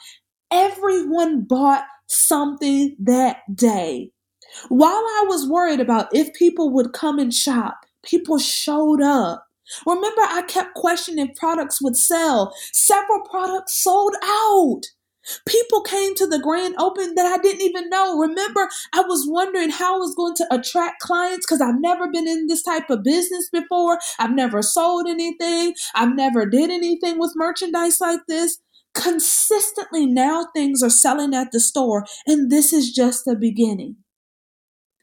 Everyone 0.51 1.43
bought 1.43 1.85
something 2.09 2.95
that 3.01 3.39
day. 3.55 4.11
While 4.69 4.93
I 4.93 5.25
was 5.27 5.49
worried 5.49 5.81
about 5.81 6.15
if 6.15 6.33
people 6.35 6.71
would 6.73 6.93
come 6.93 7.19
and 7.19 7.33
shop, 7.33 7.79
people 8.05 8.39
showed 8.39 9.03
up. 9.03 9.47
Remember, 9.87 10.21
I 10.21 10.43
kept 10.43 10.75
questioning 10.75 11.27
if 11.27 11.37
products 11.37 11.81
would 11.83 11.97
sell. 11.97 12.55
Several 12.73 13.21
products 13.23 13.83
sold 13.83 14.15
out. 14.23 14.83
People 15.47 15.83
came 15.83 16.15
to 16.17 16.27
the 16.27 16.39
grand 16.39 16.75
open 16.79 17.15
that 17.15 17.27
I 17.27 17.41
didn't 17.43 17.63
even 17.63 17.89
know. 17.89 18.19
Remember, 18.19 18.69
I 18.93 19.03
was 19.03 19.27
wondering 19.29 19.71
how 19.71 19.97
I 19.97 19.99
was 19.99 20.15
going 20.15 20.35
to 20.37 20.47
attract 20.51 21.01
clients 21.01 21.47
because 21.47 21.61
I've 21.61 21.81
never 21.81 22.11
been 22.11 22.29
in 22.29 22.47
this 22.47 22.63
type 22.63 22.91
of 22.91 23.03
business 23.03 23.49
before. 23.51 23.99
I've 24.19 24.35
never 24.35 24.63
sold 24.63 25.07
anything. 25.09 25.75
I've 25.95 26.15
never 26.15 26.47
did 26.47 26.71
anything 26.71 27.19
with 27.19 27.33
merchandise 27.37 28.01
like 28.01 28.21
this. 28.29 28.59
Consistently 28.95 30.07
now 30.07 30.47
things 30.55 30.83
are 30.83 30.91
selling 30.91 31.35
at 31.35 31.51
the 31.53 31.61
store 31.61 32.07
and 32.27 32.51
this 32.51 32.73
is 32.73 32.93
just 32.93 33.25
the 33.25 33.37
beginning. 33.37 33.97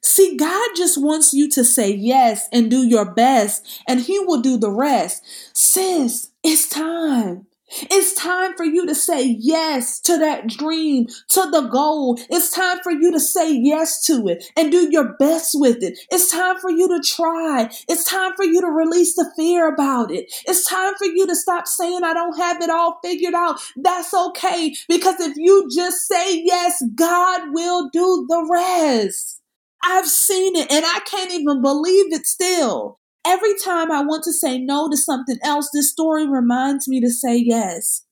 See, 0.04 0.36
God 0.36 0.70
just 0.76 1.02
wants 1.02 1.34
you 1.34 1.50
to 1.52 1.64
say 1.64 1.94
yes 1.94 2.48
and 2.52 2.72
do 2.72 2.88
your 2.88 3.14
best, 3.14 3.84
and 3.88 4.02
He 4.02 4.20
will 4.20 4.42
do 4.42 4.58
the 4.58 4.72
rest. 4.72 5.24
Sis, 5.54 6.32
it's 6.44 6.68
time. 6.68 7.46
It's 7.72 8.14
time 8.14 8.56
for 8.58 8.66
you 8.66 8.86
to 8.86 8.96
say 8.96 9.38
yes 9.40 10.00
to 10.02 10.18
that 10.20 10.48
dream, 10.48 11.08
to 11.30 11.50
the 11.52 11.70
goal. 11.72 12.20
It's 12.30 12.52
time 12.52 12.80
for 12.84 12.92
you 12.92 13.12
to 13.12 13.20
say 13.20 13.54
yes 13.54 14.02
to 14.08 14.28
it 14.28 14.46
and 14.58 14.72
do 14.72 14.90
your 14.92 15.14
best 15.18 15.56
with 15.60 15.84
it. 15.84 16.00
It's 16.12 16.32
time 16.32 16.60
for 16.60 16.70
you 16.70 16.88
to 16.90 17.02
try. 17.08 17.70
It's 17.88 18.04
time 18.04 18.34
for 18.36 18.46
you 18.46 18.62
to 18.62 18.68
release 18.68 19.16
the 19.16 19.32
fear 19.38 19.74
about 19.74 20.12
it. 20.12 20.34
It's 20.48 20.66
time 20.68 20.96
for 20.98 21.08
you 21.08 21.28
to 21.28 21.36
stop 21.36 21.68
saying, 21.68 22.04
I 22.04 22.14
don't 22.14 22.38
have 22.38 22.62
it 22.62 22.70
all 22.70 23.00
figured 23.04 23.34
out. 23.34 23.60
That's 23.78 24.14
okay 24.14 24.76
because 24.90 25.20
if 25.20 25.38
you 25.38 25.70
just 25.74 26.08
say 26.08 26.44
yes, 26.44 26.84
God 26.96 27.54
will 27.54 27.90
do 27.90 28.26
the 28.30 28.48
rest. 28.52 29.42
I've 29.84 30.08
seen 30.08 30.56
it 30.56 30.72
and 30.72 30.86
I 30.86 31.02
can't 31.06 31.32
even 31.34 31.62
believe 31.62 32.14
it 32.14 32.28
still. 32.28 33.01
Every 33.26 33.54
time 33.64 33.92
I 33.92 34.02
want 34.02 34.24
to 34.24 34.34
say 34.34 34.58
no 34.58 34.90
to 34.90 34.98
something 34.98 35.38
else, 35.44 35.70
this 35.72 35.92
story 35.92 36.28
reminds 36.28 36.88
me 36.88 37.00
to 37.02 37.10
say 37.10 37.38
yes. 37.38 38.06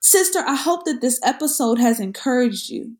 Sister, 0.00 0.40
I 0.40 0.56
hope 0.56 0.84
that 0.84 1.00
this 1.00 1.20
episode 1.24 1.78
has 1.78 2.00
encouraged 2.00 2.68
you, 2.68 2.96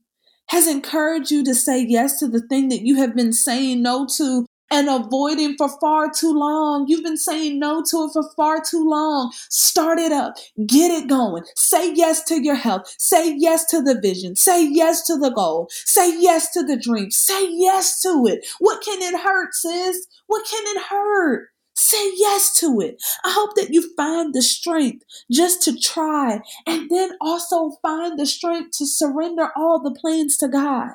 has 0.49 0.67
encouraged 0.67 1.31
you 1.31 1.45
to 1.45 1.55
say 1.55 1.85
yes 1.87 2.19
to 2.21 2.29
the 2.29 2.41
thing 2.41 2.69
that 2.69 2.83
you 2.83 2.97
have 2.97 3.15
been 3.15 3.33
saying 3.33 3.83
no 3.83 4.07
to 4.17 4.47
and 4.73 4.89
avoiding 4.89 5.55
for 5.57 5.69
far 5.79 6.11
too 6.11 6.33
long. 6.33 6.87
You've 6.89 7.05
been 7.05 7.19
saying 7.19 7.59
no 7.59 7.85
to 7.91 8.05
it 8.05 8.13
for 8.15 8.25
far 8.35 8.63
too 8.63 8.89
long. 8.89 9.31
Start 9.51 9.99
it 9.99 10.11
up. 10.11 10.35
Get 10.67 10.91
it 10.91 11.09
going. 11.09 11.45
Say 11.57 11.93
yes 11.95 12.25
to 12.25 12.43
your 12.43 12.55
health. 12.55 12.93
Say 12.99 13.37
yes 13.37 13.67
to 13.67 13.83
the 13.83 14.01
vision. 14.01 14.35
Say 14.35 14.67
yes 14.67 15.07
to 15.07 15.19
the 15.19 15.31
goal. 15.31 15.69
Say 15.71 16.19
yes 16.19 16.51
to 16.53 16.65
the 16.65 16.79
dream. 16.79 17.11
Say 17.11 17.49
yes 17.51 18.01
to 18.01 18.27
it. 18.27 18.47
What 18.61 18.83
can 18.83 19.01
it 19.03 19.21
hurt, 19.21 19.55
sis? 19.55 20.07
What 20.27 20.47
can 20.51 20.63
it 20.77 20.83
hurt? 20.89 21.51
Say 21.75 22.13
yes 22.17 22.53
to 22.61 22.81
it. 22.81 23.03
I 23.25 23.33
hope 23.33 23.55
that 23.57 23.71
you 23.71 23.95
find 23.95 24.35
the 24.35 24.43
strength 24.43 25.05
just 25.31 25.63
to 25.63 25.79
try 25.79 26.41
and 26.67 26.91
then 26.91 27.13
also 27.21 27.73
find 27.83 28.19
the 28.19 28.27
strength 28.27 28.79
to 28.79 28.87
surrender 28.87 29.51
all 29.55 29.83
the 29.83 29.99
plans 29.99 30.37
to 30.39 30.49
God. 30.49 30.93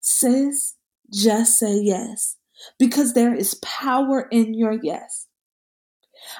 Sis, 0.00 0.74
just 1.12 1.58
say 1.58 1.78
yes 1.80 2.36
because 2.78 3.14
there 3.14 3.34
is 3.34 3.54
power 3.56 4.28
in 4.30 4.54
your 4.54 4.78
yes. 4.82 5.26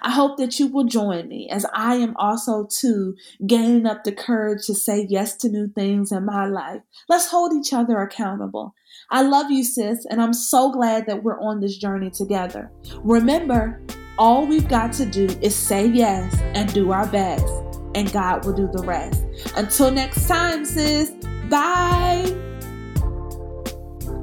I 0.02 0.10
hope 0.10 0.36
that 0.38 0.58
you 0.58 0.66
will 0.68 0.84
join 0.84 1.28
me 1.28 1.48
as 1.50 1.66
I 1.72 1.96
am 1.96 2.16
also 2.16 2.66
too 2.66 3.14
gaining 3.46 3.86
up 3.86 4.04
the 4.04 4.12
courage 4.12 4.66
to 4.66 4.74
say 4.74 5.06
yes 5.08 5.36
to 5.36 5.48
new 5.48 5.68
things 5.68 6.12
in 6.12 6.24
my 6.24 6.46
life. 6.46 6.82
Let's 7.08 7.28
hold 7.28 7.52
each 7.52 7.72
other 7.72 8.00
accountable. 8.00 8.74
I 9.10 9.22
love 9.22 9.50
you, 9.50 9.62
sis, 9.62 10.04
and 10.06 10.20
I'm 10.20 10.32
so 10.32 10.72
glad 10.72 11.06
that 11.06 11.22
we're 11.22 11.40
on 11.40 11.60
this 11.60 11.76
journey 11.76 12.10
together. 12.10 12.70
Remember, 12.98 13.80
all 14.18 14.46
we've 14.46 14.68
got 14.68 14.92
to 14.94 15.06
do 15.06 15.26
is 15.42 15.54
say 15.54 15.86
yes 15.86 16.34
and 16.54 16.72
do 16.72 16.90
our 16.90 17.06
best, 17.06 17.46
and 17.94 18.10
God 18.12 18.44
will 18.44 18.54
do 18.54 18.68
the 18.72 18.82
rest. 18.82 19.24
Until 19.56 19.90
next 19.90 20.26
time, 20.26 20.64
sis, 20.64 21.10
bye. 21.48 22.55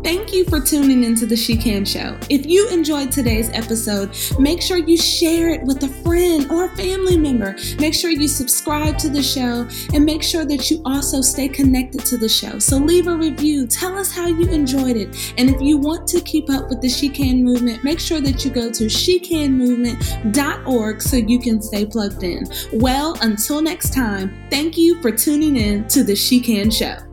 Thank 0.03 0.33
you 0.33 0.43
for 0.45 0.59
tuning 0.59 1.05
into 1.05 1.25
the 1.25 1.37
She 1.37 1.55
Can 1.55 1.85
Show. 1.85 2.17
If 2.29 2.45
you 2.45 2.67
enjoyed 2.69 3.09
today's 3.09 3.49
episode, 3.51 4.13
make 4.37 4.61
sure 4.61 4.75
you 4.75 4.97
share 4.97 5.51
it 5.51 5.63
with 5.63 5.81
a 5.83 5.87
friend 5.87 6.51
or 6.51 6.67
family 6.75 7.17
member. 7.17 7.55
Make 7.79 7.93
sure 7.93 8.09
you 8.09 8.27
subscribe 8.27 8.97
to 8.97 9.07
the 9.07 9.23
show 9.23 9.65
and 9.93 10.03
make 10.03 10.21
sure 10.21 10.43
that 10.43 10.69
you 10.69 10.81
also 10.83 11.21
stay 11.21 11.47
connected 11.47 12.03
to 12.05 12.17
the 12.17 12.27
show. 12.27 12.59
So 12.59 12.75
leave 12.77 13.07
a 13.07 13.15
review, 13.15 13.65
tell 13.65 13.97
us 13.97 14.11
how 14.11 14.27
you 14.27 14.49
enjoyed 14.49 14.97
it. 14.97 15.33
And 15.37 15.49
if 15.49 15.61
you 15.61 15.77
want 15.77 16.05
to 16.09 16.19
keep 16.19 16.49
up 16.49 16.67
with 16.67 16.81
the 16.81 16.89
She 16.89 17.07
Can 17.07 17.41
movement, 17.41 17.85
make 17.85 18.01
sure 18.01 18.19
that 18.19 18.43
you 18.43 18.51
go 18.51 18.69
to 18.73 18.87
shecanmovement.org 18.87 21.01
so 21.01 21.15
you 21.15 21.39
can 21.39 21.61
stay 21.61 21.85
plugged 21.85 22.23
in. 22.23 22.45
Well, 22.73 23.17
until 23.21 23.61
next 23.61 23.93
time, 23.93 24.45
thank 24.49 24.77
you 24.77 25.01
for 25.01 25.11
tuning 25.11 25.55
in 25.55 25.87
to 25.87 26.03
the 26.03 26.15
She 26.15 26.41
Can 26.41 26.69
Show. 26.69 27.12